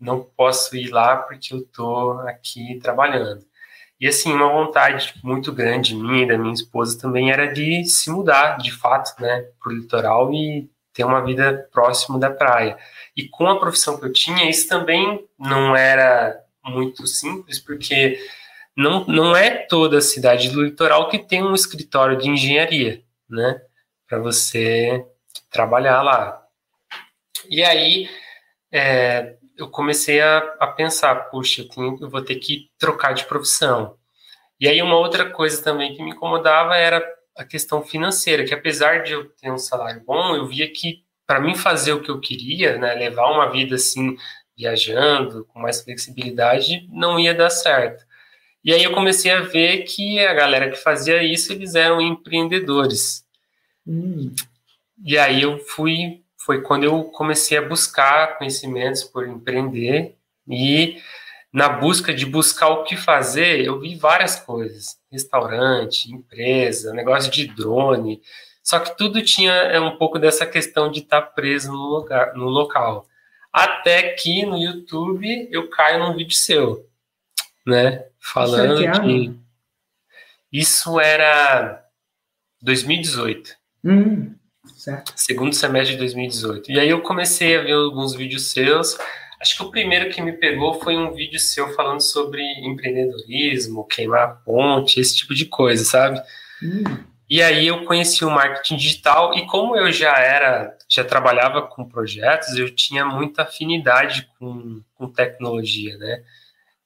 não 0.00 0.20
posso 0.20 0.76
ir 0.76 0.90
lá 0.90 1.16
porque 1.16 1.54
eu 1.54 1.62
tô 1.66 2.12
aqui 2.26 2.78
trabalhando. 2.80 3.44
E 4.00 4.08
assim, 4.08 4.32
uma 4.32 4.48
vontade 4.48 5.14
muito 5.22 5.52
grande 5.52 5.94
minha 5.94 6.24
e 6.24 6.28
da 6.28 6.36
minha 6.36 6.52
esposa 6.52 6.98
também 7.00 7.30
era 7.30 7.46
de 7.52 7.84
se 7.84 8.10
mudar, 8.10 8.58
de 8.58 8.72
fato, 8.72 9.20
né, 9.20 9.46
para 9.60 9.72
o 9.72 9.76
litoral 9.76 10.32
e 10.32 10.68
ter 10.92 11.04
uma 11.04 11.24
vida 11.24 11.68
próximo 11.72 12.18
da 12.18 12.30
praia. 12.30 12.76
E 13.16 13.28
com 13.28 13.46
a 13.46 13.58
profissão 13.58 13.98
que 13.98 14.06
eu 14.06 14.12
tinha, 14.12 14.48
isso 14.48 14.68
também 14.68 15.26
não 15.38 15.76
era 15.76 16.40
muito 16.64 17.06
simples, 17.06 17.58
porque 17.58 18.18
não, 18.76 19.04
não 19.06 19.36
é 19.36 19.50
toda 19.50 19.98
a 19.98 20.02
cidade 20.02 20.50
do 20.50 20.62
litoral 20.62 21.08
que 21.08 21.18
tem 21.18 21.42
um 21.42 21.54
escritório 21.54 22.18
de 22.18 22.28
engenharia, 22.28 23.02
né, 23.28 23.60
para 24.08 24.18
você 24.18 25.04
trabalhar 25.50 26.02
lá. 26.02 26.43
E 27.50 27.62
aí 27.62 28.08
é, 28.72 29.36
eu 29.56 29.68
comecei 29.68 30.20
a, 30.20 30.38
a 30.60 30.66
pensar, 30.66 31.14
puxa, 31.30 31.62
eu, 31.62 31.68
tenho, 31.68 31.98
eu 32.00 32.10
vou 32.10 32.22
ter 32.22 32.36
que 32.36 32.70
trocar 32.78 33.12
de 33.12 33.24
profissão. 33.24 33.96
E 34.60 34.68
aí 34.68 34.80
uma 34.82 34.96
outra 34.96 35.30
coisa 35.30 35.62
também 35.62 35.94
que 35.94 36.02
me 36.02 36.10
incomodava 36.10 36.76
era 36.76 37.04
a 37.36 37.44
questão 37.44 37.82
financeira, 37.82 38.44
que 38.44 38.54
apesar 38.54 39.02
de 39.02 39.12
eu 39.12 39.28
ter 39.30 39.50
um 39.50 39.58
salário 39.58 40.02
bom, 40.04 40.36
eu 40.36 40.46
via 40.46 40.70
que 40.70 41.04
para 41.26 41.40
mim 41.40 41.54
fazer 41.54 41.92
o 41.92 42.00
que 42.00 42.10
eu 42.10 42.20
queria, 42.20 42.76
né, 42.78 42.94
levar 42.94 43.30
uma 43.30 43.50
vida 43.50 43.74
assim 43.74 44.16
viajando 44.56 45.44
com 45.46 45.58
mais 45.58 45.82
flexibilidade, 45.82 46.86
não 46.92 47.18
ia 47.18 47.34
dar 47.34 47.50
certo. 47.50 48.04
E 48.64 48.72
aí 48.72 48.82
eu 48.82 48.92
comecei 48.92 49.30
a 49.30 49.40
ver 49.40 49.82
que 49.82 50.18
a 50.20 50.32
galera 50.32 50.70
que 50.70 50.76
fazia 50.76 51.22
isso, 51.22 51.52
eles 51.52 51.74
eram 51.74 52.00
empreendedores. 52.00 53.24
Hum. 53.86 54.32
E 55.04 55.18
aí 55.18 55.42
eu 55.42 55.58
fui, 55.58 56.23
foi 56.44 56.60
quando 56.60 56.84
eu 56.84 57.04
comecei 57.04 57.56
a 57.56 57.66
buscar 57.66 58.36
conhecimentos 58.36 59.02
por 59.02 59.26
empreender 59.26 60.16
e 60.46 61.00
na 61.50 61.68
busca 61.68 62.12
de 62.12 62.26
buscar 62.26 62.68
o 62.68 62.84
que 62.84 62.96
fazer, 62.96 63.64
eu 63.64 63.80
vi 63.80 63.94
várias 63.94 64.36
coisas, 64.36 64.98
restaurante, 65.10 66.12
empresa, 66.12 66.92
negócio 66.92 67.30
de 67.30 67.46
drone, 67.46 68.20
só 68.62 68.78
que 68.78 68.96
tudo 68.96 69.22
tinha 69.22 69.52
é, 69.52 69.80
um 69.80 69.96
pouco 69.96 70.18
dessa 70.18 70.44
questão 70.44 70.90
de 70.90 71.00
estar 71.00 71.22
tá 71.22 71.26
preso 71.26 71.72
no, 71.72 71.78
lugar, 71.78 72.34
no 72.34 72.46
local. 72.46 73.06
Até 73.52 74.14
que 74.14 74.44
no 74.44 74.58
YouTube 74.58 75.48
eu 75.50 75.70
caio 75.70 76.00
num 76.00 76.16
vídeo 76.16 76.34
seu, 76.34 76.88
né? 77.64 78.06
Falando 78.18 78.82
Isso 78.82 79.02
de. 79.02 79.40
Isso 80.50 81.00
era 81.00 81.84
2018. 82.62 83.54
Hum, 83.84 84.34
certo. 84.84 85.12
Segundo 85.16 85.54
semestre 85.54 85.94
de 85.94 86.00
2018. 86.00 86.70
E 86.70 86.78
aí 86.78 86.88
eu 86.88 87.00
comecei 87.00 87.56
a 87.56 87.62
ver 87.62 87.72
alguns 87.72 88.14
vídeos 88.14 88.50
seus. 88.50 88.98
Acho 89.40 89.56
que 89.56 89.62
o 89.62 89.70
primeiro 89.70 90.10
que 90.10 90.20
me 90.20 90.32
pegou 90.32 90.80
foi 90.80 90.96
um 90.96 91.12
vídeo 91.12 91.38
seu 91.38 91.72
falando 91.74 92.00
sobre 92.00 92.42
empreendedorismo, 92.60 93.86
queimar 93.86 94.42
ponte, 94.44 95.00
esse 95.00 95.16
tipo 95.16 95.34
de 95.34 95.46
coisa, 95.46 95.84
sabe? 95.84 96.20
Hum. 96.62 97.04
E 97.28 97.42
aí 97.42 97.66
eu 97.66 97.84
conheci 97.84 98.24
o 98.24 98.30
marketing 98.30 98.76
digital 98.76 99.34
e 99.34 99.46
como 99.46 99.76
eu 99.76 99.90
já 99.90 100.16
era, 100.18 100.76
já 100.88 101.02
trabalhava 101.02 101.62
com 101.62 101.88
projetos, 101.88 102.54
eu 102.56 102.74
tinha 102.74 103.04
muita 103.04 103.42
afinidade 103.42 104.28
com, 104.38 104.82
com 104.94 105.10
tecnologia, 105.10 105.96
né? 105.96 106.22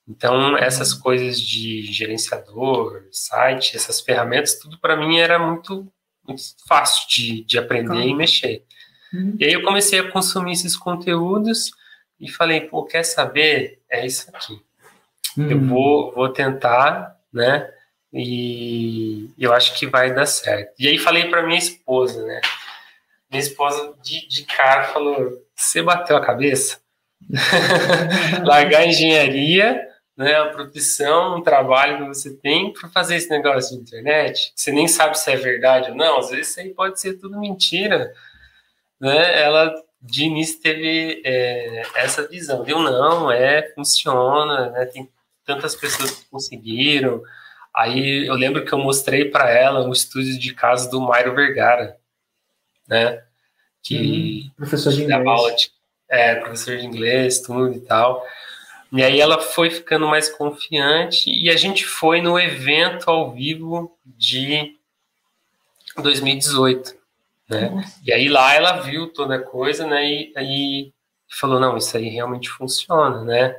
Então 0.08 0.56
essas 0.56 0.92
uhum. 0.92 1.00
coisas 1.00 1.40
de 1.40 1.82
gerenciador, 1.92 3.04
site, 3.10 3.76
essas 3.76 4.00
ferramentas, 4.00 4.58
tudo 4.58 4.78
para 4.78 4.96
mim 4.96 5.18
era 5.18 5.38
muito, 5.38 5.86
muito 6.28 6.42
fácil 6.66 7.08
de, 7.08 7.44
de 7.44 7.58
aprender 7.58 7.88
claro. 7.88 8.08
e 8.08 8.14
mexer. 8.14 8.64
Uhum. 9.12 9.36
E 9.38 9.44
aí 9.44 9.52
eu 9.52 9.62
comecei 9.62 9.98
a 9.98 10.10
consumir 10.10 10.52
esses 10.52 10.76
conteúdos 10.76 11.72
e 12.20 12.30
falei, 12.30 12.62
pô, 12.62 12.84
quer 12.84 13.04
saber? 13.04 13.80
É 13.90 14.06
isso 14.06 14.28
aqui. 14.32 14.60
Uhum. 15.36 15.50
Eu 15.50 15.60
vou, 15.60 16.14
vou 16.14 16.28
tentar, 16.28 17.16
né? 17.32 17.68
e 18.12 19.30
eu 19.38 19.52
acho 19.52 19.78
que 19.78 19.86
vai 19.86 20.14
dar 20.14 20.26
certo. 20.26 20.72
E 20.78 20.88
aí 20.88 20.98
falei 20.98 21.28
para 21.28 21.46
minha 21.46 21.58
esposa, 21.58 22.24
né? 22.24 22.40
Minha 23.30 23.42
esposa 23.42 23.94
de, 24.02 24.26
de 24.26 24.44
cara 24.44 24.84
falou: 24.84 25.44
Você 25.54 25.82
bateu 25.82 26.16
a 26.16 26.24
cabeça? 26.24 26.80
Largar 28.44 28.80
a 28.80 28.86
engenharia, 28.86 29.86
né, 30.18 30.34
a 30.34 30.48
profissão, 30.48 31.38
um 31.38 31.42
trabalho 31.42 31.98
que 31.98 32.08
você 32.08 32.36
tem 32.36 32.72
para 32.72 32.90
fazer 32.90 33.16
esse 33.16 33.30
negócio 33.30 33.76
de 33.76 33.82
internet, 33.82 34.52
você 34.54 34.70
nem 34.70 34.86
sabe 34.86 35.18
se 35.18 35.30
é 35.30 35.36
verdade 35.36 35.90
ou 35.90 35.96
não, 35.96 36.18
às 36.18 36.28
vezes 36.28 36.50
isso 36.50 36.60
aí 36.60 36.74
pode 36.74 37.00
ser 37.00 37.14
tudo 37.14 37.40
mentira. 37.40 38.12
Né? 39.00 39.40
Ela 39.42 39.72
de 40.02 40.24
início 40.24 40.60
teve 40.60 41.22
é, 41.24 41.82
essa 41.94 42.28
visão, 42.28 42.62
viu? 42.62 42.78
Não, 42.80 43.30
é, 43.30 43.72
funciona, 43.74 44.70
né? 44.70 44.84
tem 44.86 45.08
tantas 45.44 45.74
pessoas 45.74 46.10
que 46.10 46.24
conseguiram, 46.28 47.22
Aí 47.78 48.26
eu 48.26 48.34
lembro 48.34 48.64
que 48.64 48.72
eu 48.72 48.78
mostrei 48.78 49.26
para 49.26 49.48
ela 49.50 49.86
um 49.86 49.92
estúdio 49.92 50.36
de 50.36 50.52
caso 50.52 50.90
do 50.90 51.00
Mário 51.00 51.32
Vergara, 51.32 51.96
né? 52.88 53.22
Que 53.80 54.46
hum, 54.48 54.50
professor 54.56 54.92
de 54.92 55.04
inglês. 55.04 55.56
De, 55.56 55.70
é, 56.08 56.34
professor 56.34 56.76
de 56.76 56.84
inglês, 56.84 57.40
tudo 57.40 57.72
e 57.72 57.80
tal. 57.80 58.26
E 58.90 59.02
aí 59.02 59.20
ela 59.20 59.40
foi 59.40 59.70
ficando 59.70 60.06
mais 60.06 60.30
confiante 60.30 61.30
e 61.30 61.50
a 61.50 61.56
gente 61.56 61.84
foi 61.84 62.22
no 62.22 62.38
evento 62.38 63.10
ao 63.10 63.32
vivo 63.32 63.96
de 64.04 64.76
2018, 65.96 66.94
né? 67.48 67.68
Nossa. 67.68 68.00
E 68.04 68.12
aí 68.12 68.28
lá 68.28 68.54
ela 68.54 68.80
viu 68.80 69.12
toda 69.12 69.36
a 69.36 69.42
coisa, 69.42 69.86
né? 69.86 70.06
E 70.06 70.32
aí 70.36 70.92
falou, 71.28 71.60
não, 71.60 71.76
isso 71.76 71.96
aí 71.96 72.08
realmente 72.08 72.48
funciona, 72.48 73.22
né? 73.24 73.54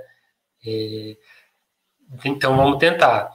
E, 0.65 1.17
então 2.25 2.57
vamos 2.57 2.79
tentar. 2.79 3.31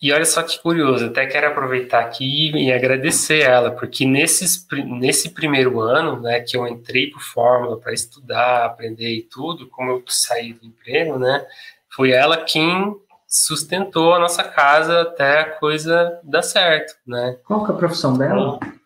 E 0.00 0.12
olha 0.12 0.24
só 0.24 0.44
que 0.44 0.60
curioso, 0.60 1.06
até 1.06 1.26
quero 1.26 1.48
aproveitar 1.48 2.00
aqui 2.00 2.52
e 2.52 2.72
agradecer 2.72 3.40
ela, 3.40 3.72
porque 3.72 4.06
nesses, 4.06 4.64
nesse 4.86 5.30
primeiro 5.30 5.80
ano, 5.80 6.20
né, 6.20 6.40
que 6.40 6.56
eu 6.56 6.68
entrei 6.68 7.10
por 7.10 7.20
Fórmula 7.20 7.76
para 7.78 7.92
estudar, 7.92 8.64
aprender 8.64 9.12
e 9.12 9.22
tudo, 9.22 9.66
como 9.68 9.90
eu 9.90 10.04
saí 10.06 10.52
do 10.52 10.64
emprego, 10.64 11.18
né, 11.18 11.44
foi 11.90 12.12
ela 12.12 12.36
quem 12.36 12.94
sustentou 13.26 14.14
a 14.14 14.20
nossa 14.20 14.44
casa 14.44 15.02
até 15.02 15.40
a 15.40 15.50
coisa 15.50 16.20
dar 16.22 16.42
certo, 16.42 16.94
né. 17.04 17.36
Qual 17.44 17.64
que 17.64 17.72
é 17.72 17.74
a 17.74 17.78
profissão 17.78 18.16
dela? 18.16 18.60
Então, 18.62 18.77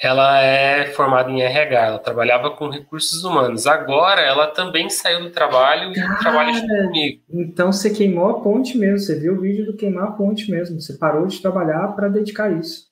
ela 0.00 0.40
é 0.40 0.86
formada 0.92 1.28
em 1.28 1.42
RH, 1.42 1.86
ela 1.86 1.98
trabalhava 1.98 2.52
com 2.52 2.68
recursos 2.68 3.24
humanos. 3.24 3.66
Agora 3.66 4.20
ela 4.20 4.46
também 4.46 4.88
saiu 4.88 5.24
do 5.24 5.30
trabalho 5.30 5.92
Cara, 5.92 6.14
e 6.14 6.18
trabalha 6.18 6.52
junto 6.52 6.68
comigo. 6.68 7.22
Então 7.30 7.72
você 7.72 7.90
queimou 7.90 8.30
a 8.30 8.40
ponte 8.40 8.78
mesmo, 8.78 9.00
você 9.00 9.18
viu 9.18 9.34
o 9.34 9.40
vídeo 9.40 9.66
do 9.66 9.76
queimar 9.76 10.04
a 10.04 10.12
ponte 10.12 10.48
mesmo. 10.48 10.80
Você 10.80 10.96
parou 10.96 11.26
de 11.26 11.42
trabalhar 11.42 11.88
para 11.96 12.08
dedicar 12.08 12.48
isso. 12.52 12.86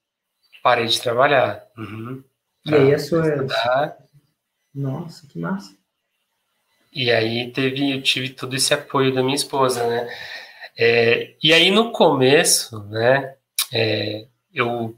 Parei 0.64 0.86
de 0.86 1.00
trabalhar. 1.00 1.62
Uhum. 1.78 2.25
E 2.66 2.75
aí 2.75 2.92
a 2.92 2.98
sua. 2.98 3.28
Estudar. 3.28 3.96
Nossa, 4.75 5.28
que 5.28 5.38
massa. 5.38 5.76
E 6.92 7.12
aí 7.12 7.52
teve, 7.52 7.94
eu 7.94 8.02
tive 8.02 8.30
todo 8.30 8.56
esse 8.56 8.75
apoio 8.75 9.14
da 9.14 9.22
minha 9.22 9.36
esposa, 9.36 9.86
né? 9.86 10.08
É, 10.76 11.34
e 11.42 11.52
aí 11.52 11.70
no 11.70 11.92
começo, 11.92 12.82
né? 12.88 13.36
É, 13.72 14.26
eu 14.52 14.96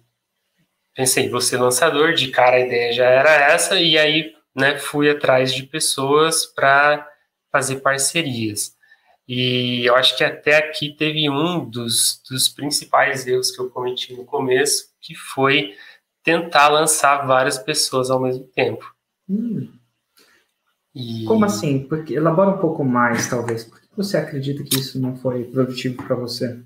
pensei, 0.99 1.28
vou 1.28 1.40
ser 1.40 1.59
lançador, 1.59 2.12
de 2.12 2.26
cara 2.26 2.57
a 2.57 2.61
ideia 2.61 2.93
já 2.93 3.05
era 3.05 3.31
essa, 3.52 3.81
e 3.81 3.97
aí 3.97 4.33
né, 4.52 4.76
fui 4.78 5.09
atrás 5.09 5.55
de 5.55 5.62
pessoas 5.62 6.45
para 6.45 7.09
fazer 7.52 7.76
parcerias. 7.76 8.76
E 9.28 9.87
eu 9.87 9.95
acho 9.95 10.17
que 10.17 10.25
até 10.25 10.57
aqui 10.57 10.93
teve 10.93 11.31
um 11.31 11.64
dos, 11.64 12.21
dos 12.28 12.49
principais 12.49 13.28
erros 13.28 13.52
que 13.52 13.61
eu 13.61 13.71
cometi 13.71 14.12
no 14.12 14.25
começo, 14.25 14.87
que 15.00 15.14
foi 15.14 15.73
tentar 16.25 16.67
lançar 16.67 17.25
várias 17.28 17.59
pessoas 17.59 18.11
ao 18.11 18.21
mesmo 18.21 18.43
tempo. 18.49 18.85
Hum. 19.28 19.71
E... 20.93 21.25
Como 21.26 21.45
assim? 21.45 21.78
Porque 21.78 22.14
elabora 22.14 22.50
um 22.50 22.59
pouco 22.59 22.85
mais, 22.85 23.31
talvez. 23.31 23.62
Por 23.62 23.81
que 23.81 23.87
você 23.97 24.17
acredita 24.17 24.64
que 24.64 24.75
isso 24.75 25.00
não 25.00 25.14
foi 25.14 25.45
produtivo 25.45 26.02
para 26.02 26.17
você? 26.17 26.61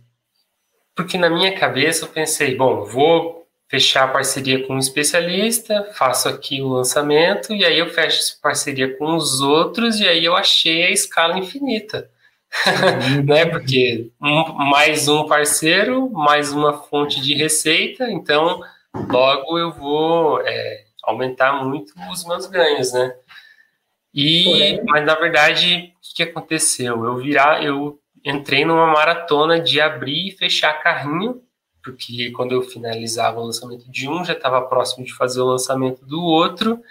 Porque 0.96 1.18
na 1.18 1.28
minha 1.28 1.54
cabeça 1.58 2.06
eu 2.06 2.08
pensei, 2.08 2.56
bom, 2.56 2.86
vou 2.86 3.41
fechar 3.72 4.04
a 4.04 4.08
parceria 4.08 4.66
com 4.66 4.74
um 4.74 4.78
especialista, 4.78 5.90
faço 5.94 6.28
aqui 6.28 6.60
o 6.60 6.68
lançamento 6.68 7.54
e 7.54 7.64
aí 7.64 7.78
eu 7.78 7.88
fecho 7.88 8.38
parceria 8.42 8.98
com 8.98 9.16
os 9.16 9.40
outros 9.40 9.98
e 9.98 10.06
aí 10.06 10.22
eu 10.22 10.36
achei 10.36 10.84
a 10.84 10.90
escala 10.90 11.38
infinita. 11.38 12.10
Né? 13.24 13.46
Porque 13.46 14.10
um, 14.20 14.52
mais 14.68 15.08
um 15.08 15.26
parceiro, 15.26 16.10
mais 16.10 16.52
uma 16.52 16.74
fonte 16.82 17.18
de 17.18 17.32
receita, 17.34 18.10
então 18.10 18.60
logo 19.10 19.58
eu 19.58 19.72
vou 19.72 20.38
é, 20.42 20.84
aumentar 21.02 21.64
muito 21.64 21.94
os 22.10 22.26
meus 22.26 22.46
ganhos, 22.46 22.92
né? 22.92 23.14
E, 24.12 24.82
mas 24.84 25.06
na 25.06 25.14
verdade, 25.14 25.94
o 25.96 26.14
que 26.14 26.24
aconteceu? 26.24 27.06
Eu 27.06 27.16
virar, 27.16 27.64
eu 27.64 27.98
entrei 28.22 28.66
numa 28.66 28.86
maratona 28.86 29.58
de 29.58 29.80
abrir 29.80 30.28
e 30.28 30.32
fechar 30.32 30.74
carrinho 30.82 31.40
porque 31.82 32.30
quando 32.30 32.52
eu 32.52 32.62
finalizava 32.62 33.40
o 33.40 33.44
lançamento 33.44 33.90
de 33.90 34.08
um, 34.08 34.24
já 34.24 34.32
estava 34.32 34.62
próximo 34.62 35.04
de 35.04 35.14
fazer 35.14 35.40
o 35.40 35.46
lançamento 35.46 36.04
do 36.04 36.22
outro, 36.22 36.82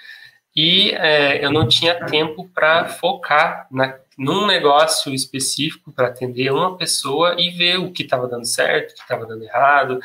e 0.55 0.91
é, 0.91 1.43
eu 1.43 1.51
não 1.51 1.67
tinha 1.67 2.05
tempo 2.05 2.49
para 2.53 2.85
focar 2.85 3.67
na, 3.71 3.97
num 4.17 4.45
negócio 4.45 5.13
específico 5.13 5.91
para 5.91 6.07
atender 6.07 6.51
uma 6.51 6.77
pessoa 6.77 7.35
e 7.39 7.49
ver 7.51 7.79
o 7.79 7.91
que 7.91 8.03
estava 8.03 8.27
dando 8.27 8.45
certo, 8.45 8.91
o 8.91 8.95
que 8.95 9.01
estava 9.01 9.25
dando 9.25 9.43
errado, 9.43 9.99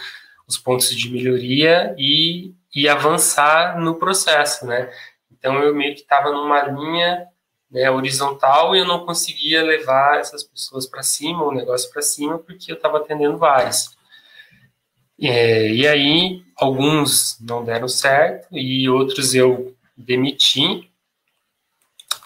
os 0.46 0.56
pontos 0.56 0.94
de 0.94 1.10
melhoria 1.10 1.94
e, 1.98 2.54
e 2.74 2.88
avançar 2.88 3.80
no 3.80 3.96
processo, 3.96 4.66
né? 4.66 4.90
Então 5.30 5.60
eu 5.60 5.74
meio 5.74 5.94
que 5.94 6.02
estava 6.02 6.30
numa 6.30 6.62
linha 6.62 7.26
né, 7.70 7.90
horizontal 7.90 8.74
e 8.74 8.78
eu 8.78 8.84
não 8.84 9.04
conseguia 9.04 9.62
levar 9.64 10.18
essas 10.18 10.44
pessoas 10.44 10.86
para 10.86 11.02
cima, 11.02 11.42
o 11.42 11.52
negócio 11.52 11.90
para 11.90 12.02
cima, 12.02 12.38
porque 12.38 12.70
eu 12.70 12.76
estava 12.76 12.98
atendendo 12.98 13.36
vários. 13.36 13.95
É, 15.20 15.70
e 15.72 15.86
aí, 15.86 16.42
alguns 16.56 17.38
não 17.40 17.64
deram 17.64 17.88
certo 17.88 18.48
e 18.52 18.88
outros 18.88 19.34
eu 19.34 19.74
demiti 19.96 20.90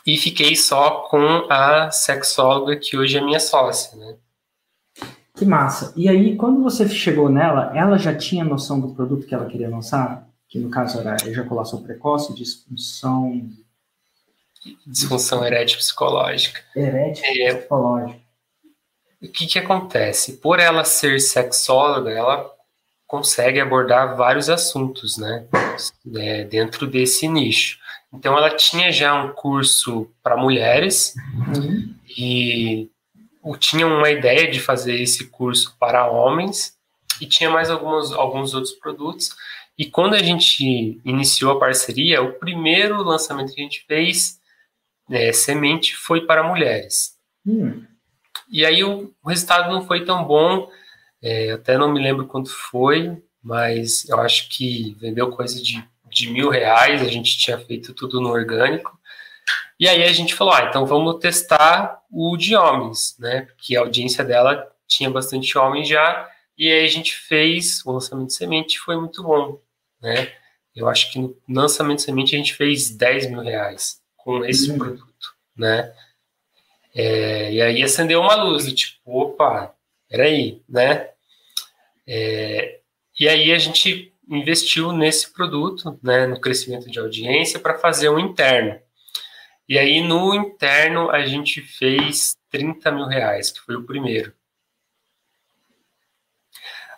e 0.06 0.16
fiquei 0.16 0.56
só 0.56 1.02
com 1.08 1.46
a 1.48 1.90
sexóloga 1.90 2.76
que 2.76 2.96
hoje 2.96 3.18
é 3.18 3.20
minha 3.20 3.38
sócia, 3.38 3.96
né? 3.96 4.16
Que 5.36 5.44
massa. 5.44 5.92
E 5.96 6.08
aí, 6.08 6.36
quando 6.36 6.62
você 6.62 6.88
chegou 6.88 7.28
nela, 7.28 7.72
ela 7.76 7.96
já 7.96 8.14
tinha 8.14 8.44
noção 8.44 8.80
do 8.80 8.94
produto 8.94 9.26
que 9.26 9.34
ela 9.34 9.46
queria 9.46 9.68
lançar? 9.68 10.28
que 10.50 10.58
no 10.58 10.68
caso 10.68 10.98
era 10.98 11.16
ejaculação 11.24 11.80
precoce, 11.80 12.34
disfunção. 12.34 13.48
Disfunção 14.84 15.46
erétil 15.46 15.78
psicológica. 15.78 16.60
Erétil 16.74 17.24
é, 17.24 17.54
psicológica. 17.54 18.20
O 19.22 19.28
que, 19.28 19.46
que 19.46 19.58
acontece? 19.60 20.38
Por 20.38 20.58
ela 20.58 20.84
ser 20.84 21.20
sexóloga, 21.20 22.10
ela 22.10 22.52
consegue 23.10 23.58
abordar 23.58 24.16
vários 24.16 24.48
assuntos, 24.48 25.18
né? 25.18 25.44
É, 26.14 26.44
dentro 26.44 26.86
desse 26.86 27.26
nicho. 27.26 27.80
Então, 28.14 28.38
ela 28.38 28.54
tinha 28.54 28.92
já 28.92 29.12
um 29.20 29.32
curso 29.32 30.08
para 30.22 30.36
mulheres 30.36 31.16
uhum. 31.34 31.92
e 32.16 32.88
tinha 33.58 33.84
uma 33.84 34.08
ideia 34.10 34.48
de 34.48 34.60
fazer 34.60 34.94
esse 34.94 35.26
curso 35.26 35.76
para 35.76 36.08
homens 36.08 36.76
e 37.20 37.26
tinha 37.26 37.50
mais 37.50 37.68
alguns, 37.68 38.12
alguns 38.12 38.54
outros 38.54 38.74
produtos. 38.74 39.30
E 39.76 39.86
quando 39.86 40.14
a 40.14 40.22
gente 40.22 41.00
iniciou 41.04 41.50
a 41.50 41.58
parceria, 41.58 42.22
o 42.22 42.34
primeiro 42.34 43.02
lançamento 43.02 43.52
que 43.52 43.60
a 43.60 43.64
gente 43.64 43.84
fez, 43.88 44.38
é, 45.10 45.32
semente, 45.32 45.96
foi 45.96 46.26
para 46.26 46.44
mulheres. 46.44 47.16
Hum. 47.44 47.82
E 48.48 48.64
aí 48.64 48.84
o, 48.84 49.12
resultado 49.26 49.72
não 49.72 49.84
foi 49.84 50.04
tão 50.04 50.24
bom, 50.24 50.70
é, 51.22 51.52
até 51.52 51.76
não 51.76 51.92
me 51.92 52.02
lembro 52.02 52.26
quanto 52.26 52.50
foi, 52.50 53.22
mas 53.42 54.08
eu 54.08 54.20
acho 54.20 54.48
que 54.48 54.96
vendeu 54.98 55.30
coisa 55.30 55.62
de, 55.62 55.84
de 56.08 56.30
mil 56.30 56.50
reais, 56.50 57.02
a 57.02 57.08
gente 57.08 57.38
tinha 57.38 57.58
feito 57.58 57.94
tudo 57.94 58.20
no 58.20 58.30
orgânico. 58.30 58.98
E 59.78 59.88
aí 59.88 60.02
a 60.04 60.12
gente 60.12 60.34
falou, 60.34 60.52
ah, 60.52 60.66
então 60.68 60.84
vamos 60.86 61.18
testar 61.18 62.02
o 62.10 62.36
de 62.36 62.54
homens, 62.54 63.16
né? 63.18 63.42
Porque 63.42 63.76
a 63.76 63.80
audiência 63.80 64.22
dela 64.22 64.70
tinha 64.86 65.10
bastante 65.10 65.56
homens 65.56 65.88
já, 65.88 66.28
e 66.58 66.70
aí 66.70 66.84
a 66.84 66.88
gente 66.88 67.16
fez 67.16 67.84
o 67.86 67.92
lançamento 67.92 68.28
de 68.28 68.34
semente, 68.34 68.78
foi 68.78 68.96
muito 68.96 69.22
bom 69.22 69.58
né? 70.00 70.32
Eu 70.74 70.88
acho 70.88 71.12
que 71.12 71.18
no 71.18 71.36
lançamento 71.48 71.98
de 71.98 72.04
semente 72.04 72.34
a 72.34 72.38
gente 72.38 72.54
fez 72.54 72.90
10 72.90 73.30
mil 73.30 73.40
reais 73.40 74.00
com 74.16 74.44
esse 74.44 74.70
uhum. 74.70 74.78
produto, 74.78 75.34
né? 75.56 75.92
É, 76.94 77.52
e 77.52 77.62
aí 77.62 77.82
acendeu 77.82 78.20
uma 78.20 78.34
luz, 78.34 78.72
tipo, 78.72 78.98
opa, 79.04 79.74
peraí, 80.10 80.60
né? 80.68 81.08
É, 82.06 82.80
e 83.18 83.28
aí 83.28 83.52
a 83.52 83.58
gente 83.58 84.12
investiu 84.28 84.92
nesse 84.92 85.32
produto, 85.32 85.98
né, 86.02 86.26
no 86.26 86.40
crescimento 86.40 86.90
de 86.90 86.98
audiência, 86.98 87.58
para 87.58 87.78
fazer 87.78 88.08
um 88.10 88.18
interno. 88.18 88.78
E 89.68 89.78
aí 89.78 90.02
no 90.02 90.34
interno 90.34 91.10
a 91.10 91.24
gente 91.24 91.62
fez 91.62 92.36
30 92.50 92.90
mil 92.90 93.06
reais, 93.06 93.50
que 93.50 93.60
foi 93.60 93.76
o 93.76 93.84
primeiro. 93.84 94.34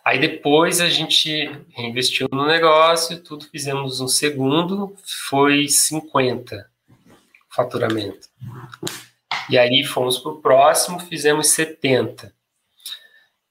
Aí 0.04 0.18
depois 0.18 0.80
a 0.80 0.88
gente 0.88 1.48
reinvestiu 1.76 2.28
no 2.32 2.46
negócio, 2.46 3.22
tudo 3.22 3.44
fizemos 3.44 4.00
um 4.00 4.08
segundo, 4.08 4.96
foi 5.28 5.68
50 5.68 6.68
faturamento. 7.54 8.28
E 9.48 9.58
aí 9.58 9.84
fomos 9.84 10.18
para 10.18 10.32
o 10.32 10.40
próximo, 10.40 10.98
fizemos 10.98 11.48
70. 11.48 12.34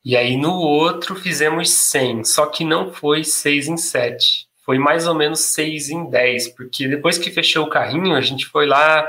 E 0.04 0.18
aí 0.18 0.36
no 0.36 0.54
outro 0.54 1.16
fizemos 1.16 1.70
100, 1.70 2.24
só 2.24 2.48
que 2.48 2.66
não 2.66 2.92
foi 2.92 3.24
6 3.24 3.68
em 3.68 3.78
7, 3.78 4.48
foi 4.66 4.80
mais 4.80 5.08
ou 5.08 5.14
menos 5.14 5.40
6 5.40 5.90
em 5.90 6.10
10, 6.10 6.50
porque 6.50 6.88
depois 6.88 7.18
que 7.18 7.30
fechou 7.30 7.66
o 7.66 7.70
carrinho, 7.70 8.16
a 8.16 8.22
gente 8.22 8.46
foi 8.48 8.66
lá, 8.66 9.08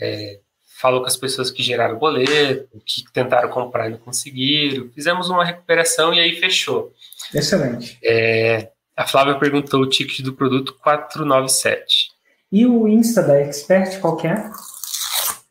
é, 0.00 0.38
falou 0.80 1.00
com 1.00 1.06
as 1.06 1.16
pessoas 1.16 1.50
que 1.50 1.62
geraram 1.62 1.98
boleto, 1.98 2.80
que 2.86 3.04
tentaram 3.12 3.50
comprar 3.50 3.88
e 3.88 3.90
não 3.90 3.98
conseguiram. 3.98 4.88
Fizemos 4.94 5.28
uma 5.28 5.44
recuperação 5.44 6.14
e 6.14 6.20
aí 6.20 6.40
fechou. 6.40 6.92
Excelente. 7.34 7.98
É, 8.02 8.70
a 8.96 9.06
Flávia 9.06 9.38
perguntou 9.38 9.82
o 9.82 9.88
ticket 9.88 10.20
do 10.20 10.32
produto 10.32 10.74
497. 10.82 12.10
E 12.50 12.66
o 12.66 12.88
Insta 12.88 13.22
da 13.22 13.40
Expert 13.40 14.00
qual 14.00 14.16
que 14.16 14.26
é? 14.26 14.50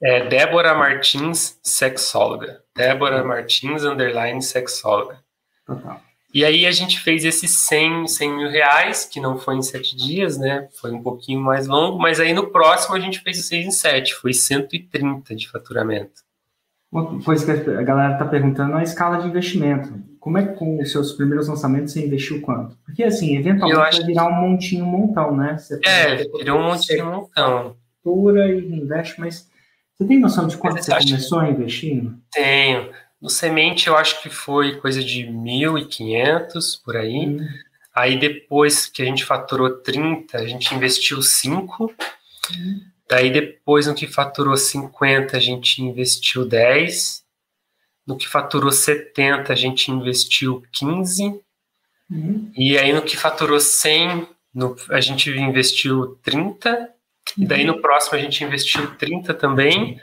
É 0.01 0.27
Débora 0.27 0.73
Martins, 0.73 1.57
sexóloga. 1.61 2.61
Débora 2.79 3.25
Martins, 3.25 3.83
underline, 3.83 4.41
sexóloga. 4.41 5.19
Total. 5.65 6.01
E 6.33 6.45
aí 6.45 6.65
a 6.65 6.71
gente 6.71 6.97
fez 7.01 7.25
esses 7.25 7.51
100, 7.67 8.07
100 8.07 8.37
mil 8.37 8.49
reais, 8.49 9.03
que 9.03 9.19
não 9.19 9.37
foi 9.37 9.55
em 9.55 9.61
sete 9.61 9.97
dias, 9.97 10.37
né? 10.37 10.69
Foi 10.79 10.91
um 10.91 11.03
pouquinho 11.03 11.41
mais 11.41 11.67
longo, 11.67 11.99
mas 11.99 12.21
aí 12.21 12.33
no 12.33 12.47
próximo 12.47 12.95
a 12.95 12.99
gente 12.99 13.19
fez 13.19 13.37
o 13.37 13.43
6 13.43 13.65
em 13.65 13.71
7, 13.71 14.15
foi 14.15 14.33
130 14.33 15.35
de 15.35 15.49
faturamento. 15.49 16.21
Uma 16.89 17.21
coisa 17.21 17.45
que 17.45 17.69
a 17.69 17.81
galera 17.81 18.13
está 18.13 18.25
perguntando 18.25 18.73
é 18.75 18.79
a 18.79 18.83
escala 18.83 19.17
de 19.17 19.27
investimento. 19.27 19.93
Como 20.17 20.37
é 20.37 20.45
que 20.45 20.53
com 20.53 20.79
os 20.79 20.91
seus 20.91 21.11
primeiros 21.13 21.49
lançamentos 21.49 21.91
você 21.91 22.05
investiu 22.05 22.41
quanto? 22.41 22.77
Porque 22.85 23.03
assim, 23.03 23.35
eventualmente 23.35 23.97
vai 23.97 24.05
virar 24.05 24.27
um 24.27 24.41
montinho, 24.41 24.85
um 24.85 24.87
montão, 24.87 25.35
né? 25.35 25.57
Você 25.57 25.79
é, 25.83 26.15
virou 26.15 26.59
um 26.59 26.63
montinho, 26.63 27.05
um 27.05 27.11
montão. 27.11 27.75
E 28.05 28.75
investe, 28.75 29.19
mas 29.19 29.48
você 29.99 30.07
tem 30.07 30.19
noção 30.19 30.47
de 30.47 30.55
quanto 30.55 30.81
você 30.81 30.97
começou 30.97 31.39
a 31.39 31.49
investir? 31.49 32.09
Tenho. 32.31 32.89
No 33.21 33.29
semente 33.29 33.87
eu 33.89 33.97
acho 33.97 34.21
que 34.23 34.29
foi 34.29 34.77
coisa 34.77 35.03
de 35.03 35.25
1.500 35.25 36.81
por 36.85 36.95
aí. 36.95 37.27
Hum. 37.27 37.45
Aí 37.93 38.17
depois 38.17 38.85
que 38.85 39.01
a 39.01 39.05
gente 39.05 39.25
faturou 39.25 39.69
30, 39.81 40.37
a 40.37 40.47
gente 40.47 40.73
investiu 40.73 41.21
5. 41.21 41.93
Hum. 42.55 42.81
Daí 43.09 43.29
depois 43.29 43.87
no 43.87 43.93
que 43.93 44.07
faturou 44.07 44.55
50, 44.55 45.35
a 45.35 45.39
gente 45.39 45.81
investiu 45.81 46.45
10. 46.45 47.25
No 48.07 48.15
que 48.15 48.27
faturou 48.27 48.71
70, 48.71 49.51
a 49.51 49.55
gente 49.55 49.91
investiu 49.91 50.63
15. 50.71 51.41
Hum. 52.09 52.49
E 52.55 52.77
aí 52.77 52.93
no 52.93 53.01
que 53.01 53.17
faturou 53.17 53.59
100, 53.59 54.29
no, 54.53 54.77
a 54.91 55.01
gente 55.01 55.29
investiu 55.29 56.17
30. 56.23 56.89
E 57.39 57.45
daí 57.45 57.63
no 57.63 57.81
próximo 57.81 58.17
a 58.17 58.21
gente 58.21 58.43
investiu 58.43 58.95
30 58.95 59.33
também. 59.33 59.99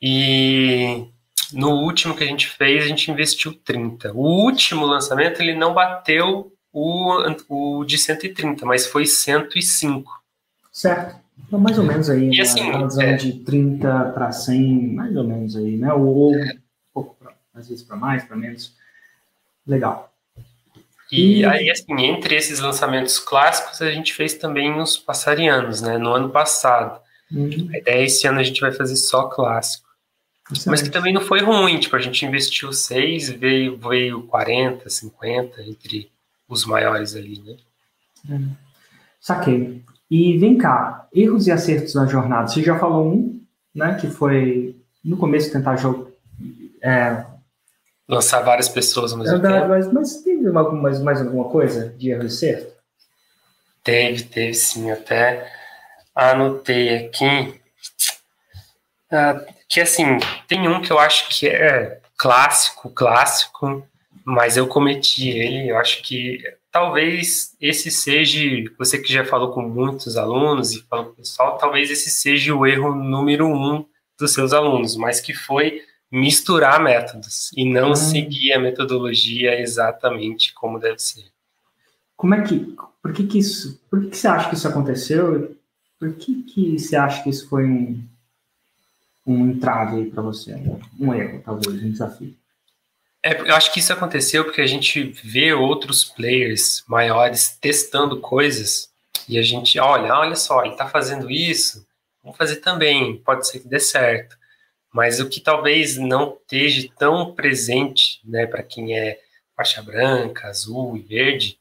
E 0.00 1.06
no 1.52 1.82
último 1.82 2.16
que 2.16 2.24
a 2.24 2.26
gente 2.26 2.48
fez, 2.48 2.84
a 2.84 2.86
gente 2.88 3.10
investiu 3.10 3.52
30. 3.52 4.12
O 4.14 4.44
último 4.44 4.86
lançamento, 4.86 5.40
ele 5.40 5.54
não 5.54 5.74
bateu 5.74 6.52
o, 6.72 7.12
o 7.48 7.84
de 7.84 7.98
130, 7.98 8.64
mas 8.64 8.86
foi 8.86 9.04
105. 9.04 10.10
Certo. 10.72 11.16
Então, 11.46 11.58
mais 11.58 11.78
ou 11.78 11.84
menos 11.84 12.08
aí, 12.08 12.30
e 12.30 12.40
assim, 12.40 12.70
uma 12.70 13.02
é, 13.02 13.14
de 13.14 13.32
30 13.40 14.12
para 14.14 14.30
100, 14.30 14.94
mais 14.94 15.16
ou 15.16 15.24
menos 15.24 15.56
aí, 15.56 15.76
né? 15.76 15.92
Ou 15.92 16.34
é, 16.34 16.52
um 16.52 16.58
pouco, 16.94 17.16
pra, 17.18 17.32
às 17.54 17.68
vezes 17.68 17.82
para 17.82 17.96
mais, 17.96 18.24
para 18.24 18.36
menos. 18.36 18.74
Legal. 19.66 20.09
E, 21.12 21.44
aí, 21.44 21.70
assim, 21.70 21.92
entre 22.04 22.36
esses 22.36 22.60
lançamentos 22.60 23.18
clássicos, 23.18 23.82
a 23.82 23.90
gente 23.90 24.14
fez 24.14 24.34
também 24.34 24.80
os 24.80 24.96
passarianos, 24.96 25.80
né? 25.80 25.98
No 25.98 26.12
ano 26.12 26.30
passado. 26.30 27.00
Uhum. 27.32 27.68
A 27.72 27.78
ideia 27.78 28.02
é 28.02 28.04
esse 28.04 28.26
ano 28.26 28.40
a 28.40 28.42
gente 28.42 28.60
vai 28.60 28.72
fazer 28.72 28.96
só 28.96 29.24
clássico. 29.24 29.88
Mas 30.66 30.82
que 30.82 30.90
também 30.90 31.12
não 31.12 31.20
foi 31.20 31.40
ruim, 31.40 31.78
tipo, 31.78 31.94
a 31.94 32.00
gente 32.00 32.24
investiu 32.26 32.72
6, 32.72 33.30
veio, 33.30 33.78
veio 33.78 34.22
40, 34.22 34.88
50 34.88 35.62
entre 35.62 36.10
os 36.48 36.64
maiores 36.64 37.14
ali, 37.14 37.40
né? 37.40 37.56
Hum. 38.28 38.50
Saquei. 39.20 39.82
E 40.10 40.36
vem 40.38 40.58
cá, 40.58 41.08
erros 41.14 41.46
e 41.46 41.52
acertos 41.52 41.94
na 41.94 42.06
jornada. 42.06 42.48
Você 42.48 42.62
já 42.62 42.76
falou 42.78 43.12
um, 43.12 43.40
né, 43.72 43.96
que 44.00 44.08
foi 44.08 44.76
no 45.04 45.16
começo 45.16 45.52
tentar 45.52 45.76
jogo, 45.76 46.10
é, 46.82 47.24
lançar 48.10 48.40
várias 48.40 48.68
pessoas 48.68 49.14
é, 49.28 49.38
tempo. 49.38 49.68
Mas, 49.68 49.92
mas 49.92 50.16
teve 50.22 50.50
mais, 50.50 51.00
mais 51.00 51.20
alguma 51.20 51.44
coisa 51.44 51.90
de 51.90 52.10
erro 52.10 52.24
e 52.24 52.26
acerto? 52.26 52.72
Teve, 53.84 54.24
teve 54.24 54.54
sim. 54.54 54.90
Até 54.90 55.50
anotei 56.14 56.96
aqui. 56.96 57.60
Ah, 59.10 59.40
que 59.68 59.80
assim, 59.80 60.18
tem 60.48 60.68
um 60.68 60.82
que 60.82 60.92
eu 60.92 60.98
acho 60.98 61.28
que 61.28 61.48
é 61.48 62.00
clássico, 62.18 62.90
clássico, 62.90 63.86
mas 64.24 64.56
eu 64.56 64.66
cometi 64.66 65.30
ele, 65.30 65.70
eu 65.70 65.78
acho 65.78 66.02
que 66.02 66.42
talvez 66.70 67.56
esse 67.60 67.90
seja, 67.90 68.38
você 68.78 68.98
que 68.98 69.12
já 69.12 69.24
falou 69.24 69.52
com 69.52 69.62
muitos 69.62 70.16
alunos 70.16 70.72
e 70.72 70.82
falou 70.82 71.06
com 71.06 71.12
o 71.12 71.16
pessoal, 71.16 71.58
talvez 71.58 71.90
esse 71.90 72.10
seja 72.10 72.54
o 72.54 72.66
erro 72.66 72.94
número 72.94 73.46
um 73.46 73.84
dos 74.18 74.32
seus 74.32 74.52
alunos, 74.52 74.96
mas 74.96 75.20
que 75.20 75.32
foi 75.32 75.82
misturar 76.10 76.82
métodos 76.82 77.50
e 77.56 77.64
não 77.64 77.92
hum. 77.92 77.96
seguir 77.96 78.52
a 78.52 78.58
metodologia 78.58 79.60
exatamente 79.60 80.52
como 80.52 80.78
deve 80.78 80.98
ser. 80.98 81.26
Como 82.16 82.34
é 82.34 82.42
que, 82.42 82.76
por 83.02 83.12
que 83.12 83.26
que 83.26 83.38
isso, 83.38 83.80
por 83.88 84.00
que, 84.00 84.10
que 84.10 84.16
você 84.16 84.28
acha 84.28 84.48
que 84.48 84.54
isso 84.54 84.68
aconteceu? 84.68 85.56
Por 85.98 86.14
que 86.14 86.42
que 86.42 86.78
você 86.78 86.96
acha 86.96 87.22
que 87.22 87.30
isso 87.30 87.48
foi 87.48 87.64
um, 87.64 88.02
um 89.26 89.50
entrave 89.50 89.96
aí 89.96 90.10
para 90.10 90.22
você? 90.22 90.54
Um 90.98 91.14
erro, 91.14 91.40
talvez, 91.44 91.82
um 91.82 91.90
desafio. 91.90 92.34
É, 93.22 93.38
eu 93.40 93.54
acho 93.54 93.72
que 93.72 93.80
isso 93.80 93.92
aconteceu 93.92 94.44
porque 94.44 94.62
a 94.62 94.66
gente 94.66 95.02
vê 95.24 95.52
outros 95.52 96.04
players 96.04 96.82
maiores 96.88 97.56
testando 97.60 98.18
coisas 98.18 98.90
e 99.28 99.38
a 99.38 99.42
gente 99.42 99.78
olha, 99.78 100.14
olha 100.14 100.34
só, 100.34 100.62
ele 100.62 100.72
está 100.72 100.88
fazendo 100.88 101.30
isso, 101.30 101.86
vamos 102.22 102.38
fazer 102.38 102.56
também, 102.56 103.18
pode 103.18 103.46
ser 103.46 103.60
que 103.60 103.68
dê 103.68 103.78
certo. 103.78 104.39
Mas 104.92 105.20
o 105.20 105.28
que 105.28 105.40
talvez 105.40 105.96
não 105.96 106.36
esteja 106.40 106.88
tão 106.98 107.34
presente, 107.34 108.20
né, 108.24 108.46
para 108.46 108.62
quem 108.62 108.98
é 108.98 109.20
faixa 109.56 109.82
branca, 109.82 110.48
azul 110.48 110.96
e 110.96 111.00
verde, 111.00 111.58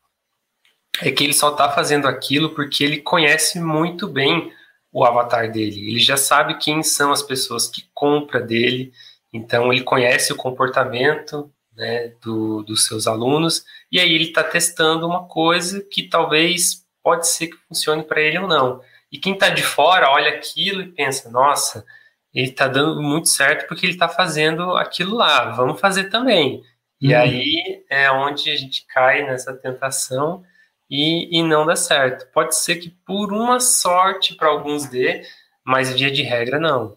é 1.01 1.11
que 1.11 1.23
ele 1.23 1.33
só 1.33 1.51
está 1.51 1.71
fazendo 1.71 2.07
aquilo 2.07 2.49
porque 2.55 2.83
ele 2.83 3.01
conhece 3.01 3.59
muito 3.59 4.07
bem 4.07 4.51
o 4.91 5.05
avatar 5.05 5.51
dele. 5.51 5.89
Ele 5.89 5.99
já 5.99 6.17
sabe 6.17 6.57
quem 6.57 6.81
são 6.81 7.11
as 7.11 7.21
pessoas 7.21 7.67
que 7.67 7.83
compram 7.93 8.45
dele, 8.45 8.91
então 9.31 9.71
ele 9.71 9.83
conhece 9.83 10.33
o 10.33 10.35
comportamento 10.35 11.51
né, 11.75 12.13
do, 12.21 12.63
dos 12.63 12.87
seus 12.87 13.07
alunos, 13.07 13.63
e 13.91 13.99
aí 13.99 14.13
ele 14.13 14.25
está 14.25 14.43
testando 14.43 15.07
uma 15.07 15.27
coisa 15.27 15.81
que 15.81 16.09
talvez 16.09 16.85
pode 17.03 17.27
ser 17.27 17.47
que 17.47 17.57
funcione 17.67 18.03
para 18.03 18.21
ele 18.21 18.39
ou 18.39 18.47
não. 18.47 18.81
E 19.11 19.17
quem 19.17 19.33
está 19.33 19.49
de 19.49 19.63
fora 19.63 20.11
olha 20.11 20.29
aquilo 20.29 20.81
e 20.81 20.91
pensa, 20.91 21.29
nossa, 21.29 21.85
ele 22.33 22.49
está 22.49 22.67
dando 22.67 23.01
muito 23.01 23.27
certo 23.29 23.67
porque 23.67 23.85
ele 23.85 23.93
está 23.93 24.07
fazendo 24.07 24.75
aquilo 24.77 25.15
lá, 25.15 25.51
vamos 25.51 25.79
fazer 25.79 26.05
também. 26.05 26.63
E 27.01 27.13
uhum. 27.13 27.19
aí 27.19 27.83
é 27.89 28.11
onde 28.11 28.51
a 28.51 28.55
gente 28.55 28.85
cai 28.87 29.25
nessa 29.25 29.53
tentação 29.53 30.43
e, 30.89 31.37
e 31.37 31.43
não 31.43 31.65
dá 31.65 31.75
certo. 31.75 32.27
Pode 32.33 32.55
ser 32.55 32.75
que 32.75 32.89
por 32.89 33.31
uma 33.31 33.59
sorte 33.59 34.35
para 34.35 34.49
alguns 34.49 34.85
dê, 34.85 35.23
mas 35.63 35.93
via 35.93 36.11
de 36.11 36.21
regra 36.23 36.59
não. 36.59 36.93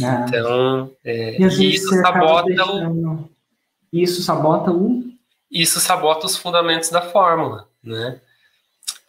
É. 0.00 0.24
Então, 0.26 0.90
é, 1.04 1.36
isso 1.42 1.88
sabota 2.00 2.64
o. 2.64 3.30
Isso 3.92 4.22
sabota 4.22 4.70
o. 4.70 5.04
Isso 5.50 5.80
sabota 5.80 6.26
os 6.26 6.36
fundamentos 6.36 6.88
da 6.88 7.02
fórmula, 7.02 7.68
né? 7.84 8.18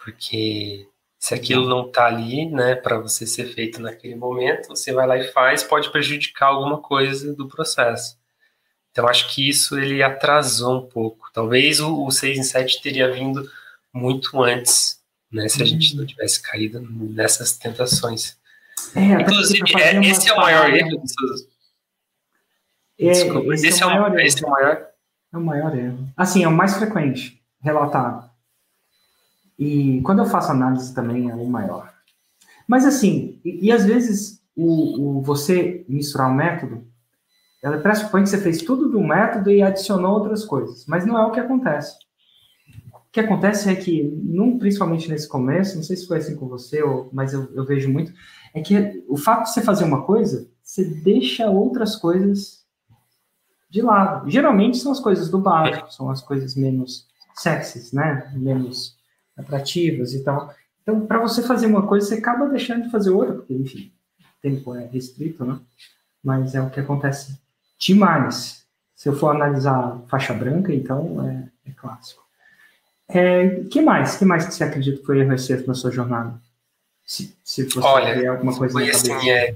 Porque 0.04 0.86
se 1.24 1.34
aquilo 1.34 1.70
não 1.70 1.88
está 1.88 2.08
ali, 2.08 2.46
né, 2.48 2.76
para 2.76 3.00
você 3.00 3.26
ser 3.26 3.46
feito 3.46 3.82
naquele 3.82 4.14
momento, 4.14 4.68
você 4.68 4.92
vai 4.92 5.08
lá 5.08 5.18
e 5.18 5.32
faz, 5.32 5.64
pode 5.64 5.90
prejudicar 5.90 6.48
alguma 6.48 6.82
coisa 6.82 7.34
do 7.34 7.48
processo. 7.48 8.18
Então, 8.92 9.08
acho 9.08 9.34
que 9.34 9.48
isso 9.48 9.80
ele 9.80 10.04
atrasou 10.04 10.80
um 10.80 10.86
pouco. 10.86 11.30
Talvez 11.34 11.80
o, 11.80 12.06
o 12.06 12.12
6 12.12 12.40
em 12.40 12.44
7 12.44 12.82
teria 12.82 13.10
vindo 13.10 13.50
muito 13.94 14.44
antes, 14.44 15.02
né, 15.32 15.48
se 15.48 15.64
a 15.64 15.66
gente 15.66 15.94
não 15.96 16.02
uhum. 16.02 16.08
tivesse 16.08 16.42
caído 16.42 16.82
nessas 16.82 17.58
tentações. 17.58 18.38
É, 18.94 19.22
Inclusive, 19.22 19.82
é, 19.82 20.06
esse 20.06 20.30
é 20.30 20.34
o 20.34 20.38
maior 20.38 20.74
erro 20.74 20.98
dos. 20.98 21.14
É, 23.00 23.12
Desculpa, 23.12 23.54
esse, 23.54 23.68
esse, 23.68 23.82
é, 23.82 23.86
o 23.86 23.90
maior, 23.90 24.20
é, 24.20 24.26
esse 24.26 24.44
é 24.44 24.48
o 24.48 24.52
maior... 24.52 24.88
É 25.32 25.38
o 25.38 25.42
maior 25.42 25.78
erro. 25.78 26.06
Assim, 26.18 26.44
é 26.44 26.50
o 26.50 26.52
mais 26.52 26.76
frequente 26.76 27.42
relatado. 27.62 28.30
E 29.58 30.02
quando 30.02 30.20
eu 30.20 30.26
faço 30.26 30.52
análise 30.52 30.94
também 30.94 31.30
é 31.30 31.36
o 31.36 31.46
maior. 31.46 31.94
Mas 32.68 32.86
assim, 32.86 33.40
e, 33.44 33.68
e 33.68 33.72
às 33.72 33.86
vezes 33.86 34.42
o, 34.56 35.20
o, 35.20 35.22
você 35.22 35.86
misturar 35.88 36.30
o 36.30 36.34
método, 36.34 36.86
ela 37.62 37.78
pressupõe 37.78 38.24
que 38.24 38.30
você 38.30 38.38
fez 38.38 38.62
tudo 38.62 38.90
do 38.90 39.02
método 39.02 39.52
e 39.52 39.62
adicionou 39.62 40.14
outras 40.14 40.44
coisas. 40.44 40.86
Mas 40.86 41.06
não 41.06 41.18
é 41.18 41.26
o 41.26 41.32
que 41.32 41.40
acontece 41.40 41.96
que 43.14 43.20
acontece 43.20 43.70
é 43.70 43.76
que, 43.76 44.02
num, 44.24 44.58
principalmente 44.58 45.08
nesse 45.08 45.30
começo, 45.30 45.76
não 45.76 45.84
sei 45.84 45.96
se 45.96 46.08
foi 46.08 46.18
assim 46.18 46.36
com 46.36 46.48
você, 46.48 46.82
ou, 46.82 47.10
mas 47.14 47.32
eu, 47.32 47.48
eu 47.54 47.64
vejo 47.64 47.88
muito, 47.88 48.12
é 48.56 48.60
que 48.60 49.06
o 49.08 49.16
fato 49.16 49.44
de 49.44 49.54
você 49.54 49.62
fazer 49.62 49.84
uma 49.84 50.02
coisa, 50.02 50.50
você 50.64 50.84
deixa 50.84 51.48
outras 51.48 51.96
coisas 51.96 52.66
de 53.70 53.84
lado. 53.84 54.28
Geralmente 54.32 54.78
são 54.78 54.92
as 54.92 55.00
coisas 55.00 55.30
do 55.30 55.38
básico, 55.38 55.94
são 55.94 56.10
as 56.10 56.24
coisas 56.24 56.56
menos 56.56 57.08
sexys, 57.36 57.94
né? 57.94 58.32
Menos 58.36 58.98
atrativas 59.38 60.14
e 60.14 60.24
tal. 60.24 60.54
Então, 60.82 61.06
para 61.06 61.20
você 61.20 61.42
fazer 61.42 61.66
uma 61.66 61.88
coisa, 61.88 62.08
você 62.08 62.16
acaba 62.16 62.48
deixando 62.48 62.84
de 62.84 62.92
fazer 62.92 63.10
outra, 63.10 63.36
porque, 63.36 63.54
enfim, 63.54 63.92
o 64.20 64.42
tempo 64.42 64.76
é 64.76 64.86
restrito, 64.86 65.46
né? 65.46 65.60
Mas 66.24 66.56
é 66.56 66.62
o 66.62 66.70
que 66.70 66.80
acontece 66.80 67.40
demais. 67.78 68.66
Se 68.96 69.10
eu 69.10 69.16
for 69.16 69.36
analisar 69.36 70.02
faixa 70.08 70.34
branca, 70.34 70.74
então 70.74 71.28
é, 71.28 71.70
é 71.70 71.74
clássico. 71.74 72.24
É, 73.10 73.62
que 73.70 73.82
mais? 73.82 74.16
que 74.16 74.26
mais 74.26 74.46
que 74.46 74.54
você 74.54 74.64
acredita 74.64 75.00
que 75.00 75.06
foi 75.06 75.20
erro 75.20 75.34
excesso 75.34 75.68
na 75.68 75.74
sua 75.74 75.92
jornada? 75.92 76.40
Se, 77.06 77.38
se 77.44 77.66
você 77.66 77.80
Olha, 77.80 78.32
alguma 78.32 78.56
coisa 78.56 78.74
foi 78.74 78.90
assim, 78.90 79.30
é, 79.30 79.56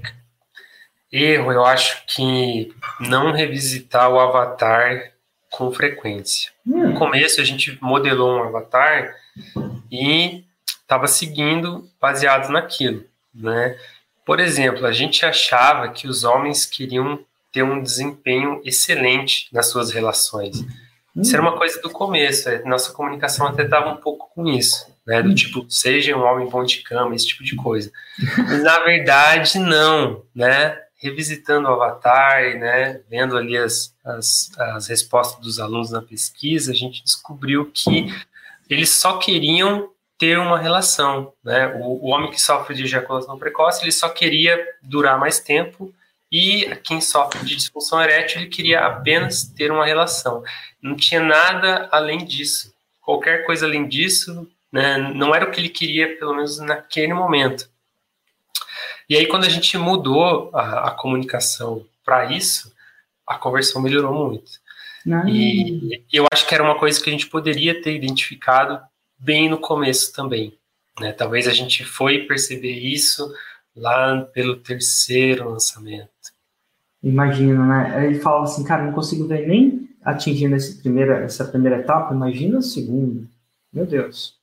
erro, 1.10 1.52
eu 1.52 1.64
acho 1.64 2.04
que 2.06 2.74
não 3.00 3.32
revisitar 3.32 4.10
o 4.10 4.20
avatar 4.20 5.12
com 5.50 5.72
frequência. 5.72 6.52
Hum. 6.66 6.88
No 6.88 6.98
começo 6.98 7.40
a 7.40 7.44
gente 7.44 7.78
modelou 7.80 8.38
um 8.38 8.42
avatar 8.44 9.14
e 9.90 10.44
estava 10.82 11.06
seguindo 11.06 11.88
baseado 12.00 12.50
naquilo, 12.50 13.04
né? 13.34 13.76
Por 14.24 14.40
exemplo, 14.40 14.86
a 14.86 14.92
gente 14.92 15.24
achava 15.24 15.88
que 15.88 16.06
os 16.06 16.24
homens 16.24 16.66
queriam 16.66 17.18
ter 17.52 17.62
um 17.62 17.82
desempenho 17.82 18.60
excelente 18.64 19.48
nas 19.52 19.70
suas 19.70 19.90
relações. 19.90 20.64
Isso 21.16 21.34
era 21.34 21.42
uma 21.42 21.56
coisa 21.56 21.80
do 21.80 21.90
começo, 21.90 22.48
é, 22.48 22.62
nossa 22.64 22.92
comunicação 22.92 23.46
até 23.46 23.64
dava 23.64 23.90
um 23.90 23.96
pouco 23.96 24.30
com 24.34 24.46
isso, 24.46 24.86
né? 25.06 25.22
Do 25.22 25.34
tipo, 25.34 25.66
seja 25.68 26.16
um 26.16 26.22
homem 26.22 26.48
bom 26.48 26.62
de 26.62 26.82
cama, 26.82 27.14
esse 27.14 27.26
tipo 27.26 27.42
de 27.42 27.56
coisa. 27.56 27.90
Mas 28.36 28.62
na 28.62 28.78
verdade, 28.80 29.58
não, 29.58 30.22
né? 30.34 30.78
Revisitando 30.96 31.68
o 31.68 31.72
avatar, 31.72 32.56
né? 32.58 33.00
Vendo 33.10 33.36
ali 33.36 33.56
as, 33.56 33.94
as, 34.04 34.50
as 34.58 34.86
respostas 34.86 35.40
dos 35.40 35.58
alunos 35.58 35.90
na 35.90 36.02
pesquisa, 36.02 36.70
a 36.70 36.74
gente 36.74 37.02
descobriu 37.02 37.70
que 37.72 38.14
eles 38.68 38.90
só 38.90 39.18
queriam 39.18 39.90
ter 40.18 40.38
uma 40.38 40.58
relação, 40.58 41.32
né? 41.44 41.68
O, 41.80 42.06
o 42.06 42.08
homem 42.08 42.30
que 42.30 42.40
sofre 42.40 42.74
de 42.74 42.82
ejaculação 42.82 43.38
precoce, 43.38 43.82
ele 43.82 43.92
só 43.92 44.08
queria 44.08 44.58
durar 44.82 45.18
mais 45.18 45.38
tempo 45.38 45.94
e 46.30 46.76
quem 46.84 47.00
sofre 47.00 47.44
de 47.44 47.56
disfunção 47.56 48.02
erétil, 48.02 48.40
ele 48.40 48.50
queria 48.50 48.80
apenas 48.80 49.44
ter 49.44 49.70
uma 49.70 49.86
relação. 49.86 50.42
Não 50.82 50.94
tinha 50.94 51.20
nada 51.20 51.88
além 51.90 52.24
disso. 52.24 52.74
Qualquer 53.00 53.46
coisa 53.46 53.64
além 53.64 53.88
disso, 53.88 54.46
né, 54.70 54.98
não 54.98 55.34
era 55.34 55.46
o 55.46 55.50
que 55.50 55.60
ele 55.60 55.70
queria, 55.70 56.18
pelo 56.18 56.34
menos 56.34 56.58
naquele 56.58 57.14
momento. 57.14 57.70
E 59.08 59.16
aí, 59.16 59.26
quando 59.26 59.44
a 59.44 59.48
gente 59.48 59.78
mudou 59.78 60.50
a, 60.52 60.88
a 60.88 60.90
comunicação 60.90 61.86
para 62.04 62.26
isso, 62.30 62.70
a 63.26 63.36
conversão 63.36 63.80
melhorou 63.80 64.12
muito. 64.12 64.50
Não. 65.04 65.28
E 65.28 66.04
eu 66.12 66.26
acho 66.32 66.46
que 66.46 66.54
era 66.54 66.62
uma 66.62 66.78
coisa 66.78 67.02
que 67.02 67.08
a 67.08 67.12
gente 67.12 67.26
poderia 67.26 67.80
ter 67.80 67.94
identificado 67.94 68.80
bem 69.18 69.48
no 69.48 69.58
começo 69.58 70.12
também. 70.12 70.56
Né? 71.00 71.12
Talvez 71.12 71.46
a 71.46 71.52
gente 71.52 71.84
foi 71.84 72.26
perceber 72.26 72.72
isso 72.72 73.32
lá 73.74 74.22
pelo 74.32 74.56
terceiro 74.56 75.50
lançamento. 75.50 76.08
Imagino, 77.02 77.64
né? 77.64 78.06
Ele 78.06 78.18
falava 78.18 78.44
assim, 78.44 78.64
cara, 78.64 78.84
não 78.84 78.92
consigo 78.92 79.26
ver 79.26 79.46
nem 79.46 79.88
atingindo 80.02 80.56
essa 80.56 80.76
primeira, 80.80 81.18
essa 81.24 81.44
primeira 81.44 81.78
etapa, 81.78 82.14
imagina 82.14 82.58
a 82.58 82.62
segunda. 82.62 83.28
Meu 83.72 83.86
Deus. 83.86 84.36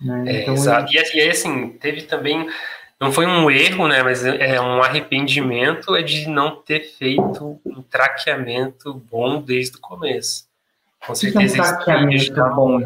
Né? 0.00 0.24
É, 0.26 0.42
então, 0.42 0.54
exato. 0.54 0.90
Ele... 0.90 0.98
E, 0.98 1.16
e 1.16 1.20
aí, 1.20 1.30
assim, 1.30 1.70
teve 1.80 2.02
também, 2.02 2.48
não 3.00 3.12
foi 3.12 3.26
um 3.26 3.50
erro, 3.50 3.88
né, 3.88 4.02
mas 4.02 4.24
é 4.24 4.60
um 4.60 4.82
arrependimento 4.82 5.94
é 5.94 6.02
de 6.02 6.28
não 6.28 6.56
ter 6.56 6.80
feito 6.80 7.60
um 7.64 7.82
traqueamento 7.82 8.94
bom 8.94 9.40
desde 9.40 9.76
o 9.76 9.80
começo. 9.80 10.46
Com 11.04 11.14
certeza. 11.14 11.54
Que 11.54 11.60
é 11.60 11.62
um 11.62 11.66
traqueamento 11.66 12.54
bom. 12.54 12.80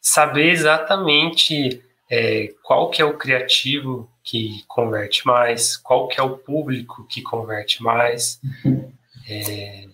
Saber 0.00 0.50
exatamente 0.50 1.82
é, 2.10 2.52
qual 2.62 2.90
que 2.90 3.02
é 3.02 3.04
o 3.04 3.16
criativo 3.16 4.10
que 4.22 4.64
converte 4.66 5.26
mais, 5.26 5.76
qual 5.76 6.08
que 6.08 6.20
é 6.20 6.22
o 6.22 6.36
público 6.36 7.06
que 7.08 7.22
converte 7.22 7.82
mais, 7.82 8.40
é, 9.28 9.88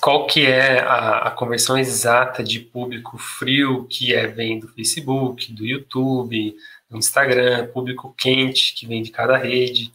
qual 0.00 0.26
que 0.26 0.46
é 0.46 0.80
a, 0.80 1.28
a, 1.28 1.30
conversão 1.30 1.76
exata 1.76 2.42
de 2.42 2.60
público 2.60 3.18
frio 3.18 3.86
que 3.88 4.14
é 4.14 4.26
vem 4.26 4.60
do 4.60 4.68
Facebook, 4.68 5.52
do 5.52 5.64
YouTube, 5.64 6.54
do 6.88 6.98
Instagram, 6.98 7.66
público 7.68 8.14
quente 8.16 8.74
que 8.74 8.86
vem 8.86 9.02
de 9.02 9.10
cada 9.10 9.36
rede, 9.36 9.92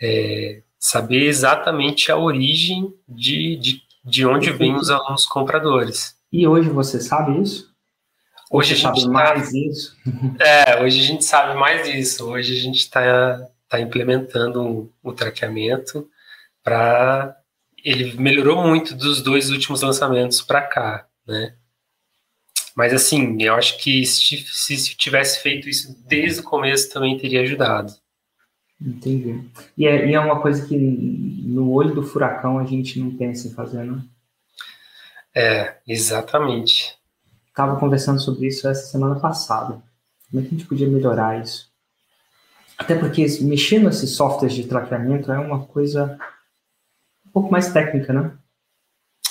é, 0.00 0.62
saber 0.78 1.24
exatamente 1.24 2.10
a 2.10 2.16
origem 2.16 2.94
de, 3.08 3.56
de, 3.56 3.82
de 4.04 4.26
onde 4.26 4.50
vêm 4.50 4.74
os 4.74 4.90
alunos 4.90 5.24
compradores. 5.26 6.16
E 6.32 6.46
hoje 6.46 6.68
você 6.68 7.00
sabe 7.00 7.40
isso? 7.40 7.70
Hoje 8.50 8.72
a 8.72 8.76
gente 8.76 9.00
sabe 9.00 9.02
tá, 9.02 9.08
mais 9.08 9.52
isso. 9.52 9.96
É, 10.40 10.82
hoje 10.82 11.00
a 11.00 11.04
gente 11.04 11.24
sabe 11.24 11.58
mais 11.58 11.86
isso. 11.88 12.28
Hoje 12.28 12.58
a 12.58 12.60
gente 12.60 12.78
está 12.78 13.48
tá 13.68 13.80
implementando 13.80 14.92
o 15.02 15.12
traqueamento 15.12 16.08
para 16.62 17.39
ele 17.84 18.14
melhorou 18.20 18.66
muito 18.66 18.94
dos 18.94 19.22
dois 19.22 19.50
últimos 19.50 19.82
lançamentos 19.82 20.40
para 20.40 20.62
cá, 20.62 21.06
né? 21.26 21.54
Mas 22.74 22.92
assim, 22.92 23.42
eu 23.42 23.54
acho 23.54 23.78
que 23.78 24.06
se, 24.06 24.38
se 24.38 24.96
tivesse 24.96 25.42
feito 25.42 25.68
isso 25.68 25.96
desde 26.06 26.40
o 26.40 26.44
começo 26.44 26.92
também 26.92 27.18
teria 27.18 27.42
ajudado. 27.42 27.92
Entendi. 28.80 29.44
E 29.76 29.86
é, 29.86 30.08
e 30.08 30.14
é 30.14 30.20
uma 30.20 30.40
coisa 30.40 30.66
que 30.66 30.76
no 30.76 31.70
olho 31.70 31.94
do 31.94 32.02
furacão 32.02 32.58
a 32.58 32.64
gente 32.64 32.98
não 32.98 33.16
pensa 33.16 33.48
em 33.48 33.52
fazer, 33.52 33.84
não? 33.84 34.02
É, 35.34 35.76
exatamente 35.86 36.98
estava 37.60 37.78
conversando 37.78 38.20
sobre 38.20 38.46
isso 38.46 38.66
essa 38.66 38.86
semana 38.86 39.20
passada. 39.20 39.82
Como 40.30 40.42
é 40.42 40.46
que 40.46 40.54
a 40.54 40.58
gente 40.58 40.66
podia 40.66 40.88
melhorar 40.88 41.42
isso? 41.42 41.68
Até 42.78 42.94
porque 42.94 43.26
mexer 43.42 43.78
nesses 43.80 44.12
softwares 44.12 44.54
de 44.54 44.64
traqueamento 44.64 45.30
é 45.30 45.38
uma 45.38 45.66
coisa 45.66 46.18
um 47.30 47.32
pouco 47.32 47.50
mais 47.50 47.72
técnica, 47.72 48.12
né? 48.12 48.32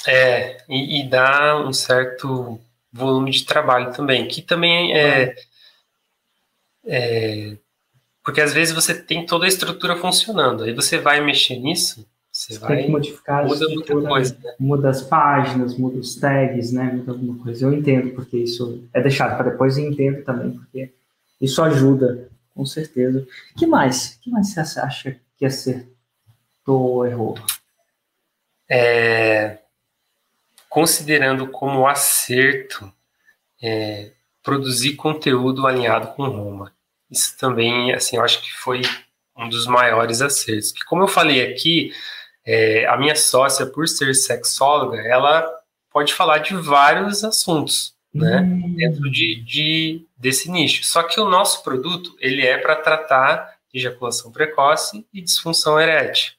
É, 0.07 0.57
e, 0.67 1.01
e 1.01 1.09
dá 1.09 1.61
um 1.61 1.73
certo 1.73 2.59
volume 2.91 3.31
de 3.31 3.45
trabalho 3.45 3.93
também, 3.93 4.27
que 4.27 4.41
também 4.41 4.97
é, 4.97 5.35
é, 6.85 7.57
porque 8.23 8.41
às 8.41 8.53
vezes 8.53 8.73
você 8.73 8.95
tem 8.95 9.25
toda 9.25 9.45
a 9.45 9.47
estrutura 9.47 9.97
funcionando, 9.97 10.63
aí 10.63 10.73
você 10.73 10.97
vai 10.97 11.21
mexer 11.21 11.57
nisso, 11.57 12.07
você, 12.31 12.53
você 12.53 12.59
vai 12.59 12.77
tem 12.77 12.85
que 12.85 12.91
modificar 12.91 13.45
muda 13.45 13.67
muita 13.69 14.01
coisa, 14.01 14.37
né? 14.41 14.55
muda 14.59 14.89
as 14.89 15.01
páginas, 15.01 15.77
muda 15.77 15.97
os 15.97 16.15
tags, 16.15 16.71
né? 16.71 16.83
Muda 16.83 17.11
alguma 17.11 17.43
coisa. 17.43 17.65
Eu 17.65 17.73
entendo 17.73 18.11
porque 18.13 18.37
isso 18.37 18.83
é 18.93 19.01
deixado 19.01 19.35
para 19.35 19.49
depois 19.49 19.77
e 19.77 19.81
entendo 19.81 20.23
também 20.23 20.51
porque 20.51 20.93
isso 21.41 21.61
ajuda, 21.61 22.29
com 22.55 22.65
certeza. 22.65 23.27
Que 23.57 23.65
mais? 23.65 24.19
Que 24.21 24.29
mais 24.29 24.53
você 24.53 24.79
acha 24.79 25.15
que 25.37 25.45
acertou 25.45 25.89
ou 26.67 27.05
errou? 27.05 27.35
É, 28.69 29.57
considerando 30.69 31.47
como 31.47 31.87
acerto 31.87 32.91
é, 33.61 34.11
produzir 34.43 34.95
conteúdo 34.95 35.65
alinhado 35.65 36.09
com 36.09 36.27
Roma. 36.27 36.73
Isso 37.09 37.37
também, 37.37 37.91
assim, 37.93 38.17
eu 38.17 38.23
acho 38.23 38.41
que 38.41 38.53
foi 38.53 38.81
um 39.35 39.49
dos 39.49 39.65
maiores 39.65 40.21
acertos. 40.21 40.71
Que, 40.71 40.85
como 40.85 41.03
eu 41.03 41.07
falei 41.07 41.51
aqui, 41.51 41.91
é, 42.45 42.85
a 42.85 42.97
minha 42.97 43.15
sócia, 43.15 43.65
por 43.65 43.87
ser 43.87 44.13
sexóloga, 44.13 45.01
ela 45.01 45.49
pode 45.91 46.13
falar 46.13 46.39
de 46.39 46.53
vários 46.55 47.23
assuntos, 47.23 47.95
né, 48.13 48.41
hum. 48.41 48.75
dentro 48.75 49.09
de, 49.09 49.43
de, 49.43 50.05
desse 50.17 50.49
nicho. 50.51 50.83
Só 50.83 51.03
que 51.03 51.19
o 51.19 51.29
nosso 51.29 51.63
produto, 51.63 52.15
ele 52.19 52.45
é 52.45 52.57
para 52.57 52.75
tratar 52.75 53.57
ejaculação 53.73 54.31
precoce 54.31 55.05
e 55.13 55.21
disfunção 55.21 55.79
erétil. 55.79 56.33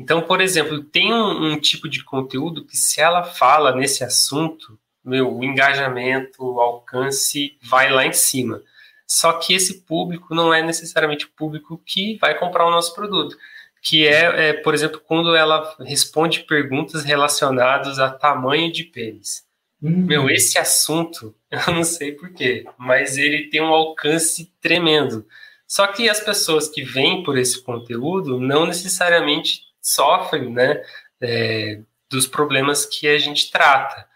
Então, 0.00 0.22
por 0.22 0.40
exemplo, 0.40 0.82
tem 0.82 1.12
um, 1.12 1.52
um, 1.52 1.60
tipo 1.60 1.86
de 1.86 2.02
conteúdo 2.02 2.64
que 2.64 2.74
se 2.74 3.02
ela 3.02 3.22
fala 3.22 3.76
nesse 3.76 4.02
assunto, 4.02 4.78
meu, 5.04 5.36
o 5.36 5.44
engajamento, 5.44 6.42
o 6.42 6.58
alcance 6.58 7.58
vai 7.62 7.90
lá 7.90 8.06
em 8.06 8.12
cima. 8.14 8.62
Só 9.06 9.34
que 9.34 9.52
esse 9.52 9.82
público 9.82 10.34
não 10.34 10.54
é 10.54 10.62
necessariamente 10.62 11.26
o 11.26 11.30
público 11.36 11.78
que 11.84 12.16
vai 12.16 12.34
comprar 12.38 12.66
o 12.66 12.70
nosso 12.70 12.94
produto. 12.94 13.36
Que 13.82 14.08
é, 14.08 14.48
é 14.48 14.52
por 14.54 14.72
exemplo, 14.72 15.02
quando 15.06 15.36
ela 15.36 15.76
responde 15.80 16.44
perguntas 16.44 17.04
relacionadas 17.04 17.98
a 17.98 18.08
tamanho 18.08 18.72
de 18.72 18.84
pênis. 18.84 19.44
Hum. 19.82 20.06
Meu, 20.06 20.30
esse 20.30 20.56
assunto, 20.56 21.34
eu 21.52 21.74
não 21.74 21.84
sei 21.84 22.12
porquê, 22.12 22.64
mas 22.78 23.18
ele 23.18 23.50
tem 23.50 23.60
um 23.60 23.74
alcance 23.74 24.50
tremendo. 24.62 25.26
Só 25.68 25.86
que 25.88 26.08
as 26.08 26.20
pessoas 26.20 26.70
que 26.70 26.82
vêm 26.82 27.22
por 27.22 27.36
esse 27.36 27.62
conteúdo 27.62 28.40
não 28.40 28.64
necessariamente 28.64 29.68
sofrem, 29.82 30.50
né, 30.50 30.82
é, 31.20 31.80
dos 32.10 32.26
problemas 32.26 32.84
que 32.86 33.06
a 33.08 33.18
gente 33.18 33.50
trata. 33.50 34.06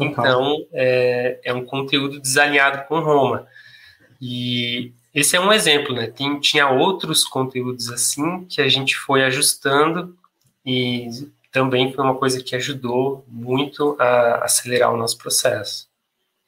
Então, 0.00 0.66
é, 0.72 1.38
é, 1.44 1.52
um 1.52 1.64
conteúdo 1.64 2.18
desalinhado 2.18 2.86
com 2.88 3.00
Roma. 3.00 3.46
E 4.20 4.92
esse 5.14 5.36
é 5.36 5.40
um 5.40 5.52
exemplo, 5.52 5.94
né? 5.94 6.06
Tem, 6.06 6.40
tinha 6.40 6.70
outros 6.70 7.24
conteúdos 7.24 7.90
assim 7.90 8.44
que 8.46 8.62
a 8.62 8.68
gente 8.68 8.96
foi 8.96 9.22
ajustando 9.22 10.16
e 10.64 11.08
também 11.50 11.92
foi 11.92 12.02
uma 12.02 12.14
coisa 12.14 12.42
que 12.42 12.56
ajudou 12.56 13.24
muito 13.28 13.94
a 14.00 14.44
acelerar 14.44 14.92
o 14.92 14.96
nosso 14.96 15.18
processo. 15.18 15.86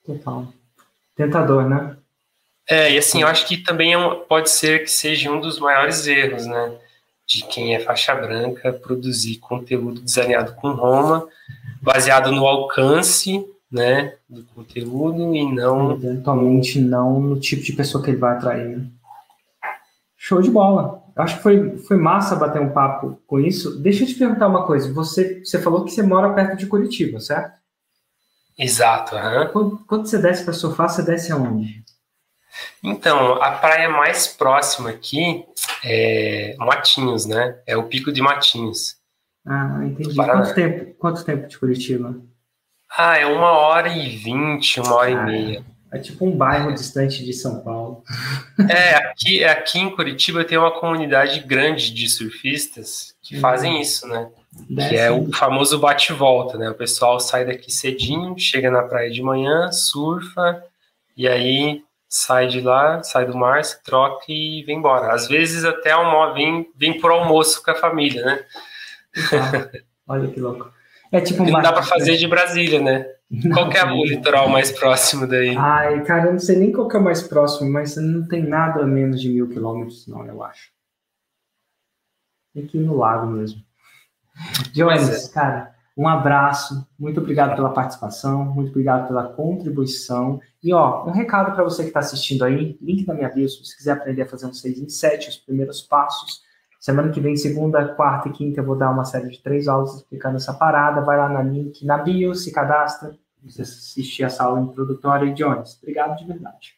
Total. 0.06 0.48
Tentador, 1.14 1.68
né? 1.68 1.96
É, 2.66 2.92
e 2.92 2.98
assim, 2.98 3.20
eu 3.20 3.28
acho 3.28 3.46
que 3.46 3.58
também 3.58 3.92
é 3.92 3.98
um, 3.98 4.20
pode 4.20 4.48
ser 4.48 4.84
que 4.84 4.90
seja 4.90 5.30
um 5.30 5.38
dos 5.38 5.58
maiores 5.58 6.06
erros, 6.06 6.46
né? 6.46 6.78
De 7.26 7.44
quem 7.46 7.74
é 7.74 7.80
faixa 7.80 8.14
branca 8.14 8.72
produzir 8.72 9.38
conteúdo 9.38 10.00
desalinhado 10.00 10.54
com 10.54 10.72
Roma, 10.72 11.26
baseado 11.80 12.30
no 12.30 12.46
alcance, 12.46 13.44
né? 13.70 14.14
Do 14.28 14.42
conteúdo 14.54 15.34
e 15.34 15.52
não. 15.52 15.92
Eventualmente 15.92 16.80
não 16.80 17.20
no 17.20 17.40
tipo 17.40 17.62
de 17.62 17.72
pessoa 17.72 18.02
que 18.02 18.10
ele 18.10 18.18
vai 18.18 18.36
atrair? 18.36 18.86
Show 20.16 20.40
de 20.42 20.50
bola. 20.50 21.02
Acho 21.16 21.36
que 21.36 21.42
foi, 21.42 21.78
foi 21.78 21.96
massa 21.96 22.34
bater 22.34 22.60
um 22.60 22.70
papo 22.70 23.20
com 23.26 23.38
isso. 23.38 23.78
Deixa 23.80 24.02
eu 24.02 24.08
te 24.08 24.14
perguntar 24.14 24.48
uma 24.48 24.66
coisa. 24.66 24.92
Você, 24.92 25.44
você 25.44 25.60
falou 25.60 25.84
que 25.84 25.92
você 25.92 26.02
mora 26.02 26.32
perto 26.32 26.56
de 26.56 26.66
Curitiba, 26.66 27.20
certo? 27.20 27.52
Exato. 28.58 29.14
Uhum. 29.14 29.48
Quando, 29.52 29.78
quando 29.86 30.06
você 30.06 30.18
desce 30.18 30.44
para 30.44 30.52
Sofá, 30.52 30.88
você 30.88 31.02
desce 31.02 31.32
aonde? 31.32 31.84
Então, 32.82 33.42
a 33.42 33.52
praia 33.52 33.88
mais 33.88 34.26
próxima 34.26 34.90
aqui 34.90 35.44
é 35.84 36.54
Matinhos, 36.58 37.26
né? 37.26 37.58
É 37.66 37.76
o 37.76 37.84
Pico 37.84 38.12
de 38.12 38.22
Matinhos. 38.22 38.96
Ah, 39.46 39.80
entendi. 39.84 40.14
Quanto 40.14 40.54
tempo, 40.54 40.94
quanto 40.98 41.24
tempo 41.24 41.46
de 41.46 41.58
Curitiba? 41.58 42.16
Ah, 42.96 43.18
é 43.18 43.26
uma 43.26 43.50
hora 43.52 43.88
e 43.88 44.16
vinte, 44.16 44.80
uma 44.80 44.94
hora 44.94 45.08
ah, 45.08 45.10
e 45.10 45.24
meia. 45.24 45.64
É 45.92 45.98
tipo 45.98 46.26
um 46.26 46.36
bairro 46.36 46.72
distante 46.72 47.24
de 47.24 47.32
São 47.32 47.60
Paulo. 47.60 48.02
É, 48.68 48.94
aqui, 48.96 49.44
aqui 49.44 49.78
em 49.78 49.94
Curitiba 49.94 50.44
tem 50.44 50.58
uma 50.58 50.72
comunidade 50.72 51.40
grande 51.40 51.92
de 51.92 52.08
surfistas 52.08 53.14
que 53.22 53.36
hum. 53.36 53.40
fazem 53.40 53.80
isso, 53.80 54.06
né? 54.08 54.28
Que 54.88 54.96
é 54.96 55.10
o 55.10 55.32
famoso 55.32 55.78
bate-volta, 55.78 56.56
né? 56.56 56.70
O 56.70 56.74
pessoal 56.74 57.20
sai 57.20 57.44
daqui 57.44 57.70
cedinho, 57.70 58.38
chega 58.38 58.70
na 58.70 58.82
praia 58.82 59.10
de 59.10 59.22
manhã, 59.22 59.70
surfa, 59.70 60.64
e 61.16 61.28
aí 61.28 61.82
sai 62.14 62.46
de 62.46 62.60
lá, 62.60 63.02
sai 63.02 63.26
do 63.26 63.36
mar, 63.36 63.64
se 63.64 63.82
troca 63.82 64.24
e 64.28 64.62
vem 64.64 64.78
embora. 64.78 65.12
Às 65.12 65.26
vezes 65.26 65.64
até 65.64 65.90
almo 65.90 66.32
vem, 66.32 66.70
vem 66.76 67.00
por 67.00 67.10
almoço 67.10 67.60
com 67.62 67.72
a 67.72 67.74
família, 67.74 68.24
né? 68.24 68.44
Ah, 69.32 69.80
olha 70.06 70.28
que 70.30 70.38
louco. 70.38 70.70
É 71.10 71.20
tipo 71.20 71.42
um 71.42 71.50
Não 71.50 71.60
dá 71.60 71.72
para 71.72 71.82
fazer 71.82 72.16
de 72.16 72.28
Brasília, 72.28 72.80
né? 72.80 73.04
Não, 73.28 73.68
qual 73.68 73.72
é 73.72 73.84
o 73.92 74.04
litoral 74.04 74.48
mais 74.48 74.70
próximo 74.70 75.26
daí? 75.26 75.56
Ai, 75.56 76.04
cara, 76.04 76.26
eu 76.26 76.32
não 76.32 76.38
sei 76.38 76.56
nem 76.56 76.70
qual 76.70 76.88
é 76.88 76.98
o 76.98 77.02
mais 77.02 77.20
próximo, 77.20 77.68
mas 77.68 77.96
não 77.96 78.28
tem 78.28 78.44
nada 78.44 78.82
a 78.82 78.86
menos 78.86 79.20
de 79.20 79.28
mil 79.28 79.48
quilômetros, 79.48 80.06
não, 80.06 80.24
eu 80.24 80.40
acho. 80.42 80.70
Tem 82.54 82.64
que 82.64 82.78
ir 82.78 82.82
no 82.82 82.96
lago 82.96 83.26
mesmo. 83.26 83.60
Jones, 84.72 85.30
é. 85.30 85.32
cara, 85.32 85.73
um 85.96 86.08
abraço, 86.08 86.86
muito 86.98 87.20
obrigado 87.20 87.54
pela 87.54 87.72
participação, 87.72 88.44
muito 88.44 88.70
obrigado 88.70 89.06
pela 89.06 89.28
contribuição. 89.28 90.40
E 90.62 90.72
ó, 90.72 91.06
um 91.06 91.12
recado 91.12 91.54
para 91.54 91.62
você 91.62 91.82
que 91.82 91.88
está 91.88 92.00
assistindo 92.00 92.44
aí, 92.44 92.76
link 92.82 93.06
na 93.06 93.14
minha 93.14 93.28
bio, 93.28 93.48
se 93.48 93.64
você 93.64 93.76
quiser 93.76 93.92
aprender 93.92 94.22
a 94.22 94.26
fazer 94.26 94.46
um 94.46 94.52
6 94.52 94.78
em 94.80 94.88
7, 94.88 95.28
os 95.28 95.36
primeiros 95.36 95.80
passos. 95.82 96.42
Semana 96.80 97.10
que 97.10 97.20
vem, 97.20 97.36
segunda, 97.36 97.94
quarta 97.94 98.28
e 98.28 98.32
quinta, 98.32 98.60
eu 98.60 98.64
vou 98.64 98.76
dar 98.76 98.90
uma 98.90 99.04
série 99.04 99.30
de 99.30 99.40
três 99.42 99.68
aulas 99.68 99.94
explicando 99.94 100.36
essa 100.36 100.52
parada. 100.52 101.00
Vai 101.00 101.16
lá 101.16 101.28
na 101.28 101.42
link, 101.42 101.86
na 101.86 101.96
bio, 101.96 102.34
se 102.34 102.52
cadastra, 102.52 103.16
você 103.42 103.62
assistir 103.62 104.24
essa 104.24 104.44
aula 104.44 104.60
introdutória. 104.60 105.26
E 105.26 105.32
Jones, 105.32 105.78
obrigado 105.80 106.18
de 106.18 106.26
verdade. 106.26 106.74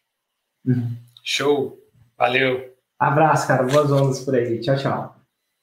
Show, 1.25 1.79
valeu. 2.17 2.73
Abraço, 2.99 3.49
cara, 3.49 3.65
boas 3.65 3.91
ondas 3.91 4.25
por 4.25 4.35
aí. 4.35 4.61
Tchau, 4.61 4.77
tchau. 4.77 5.16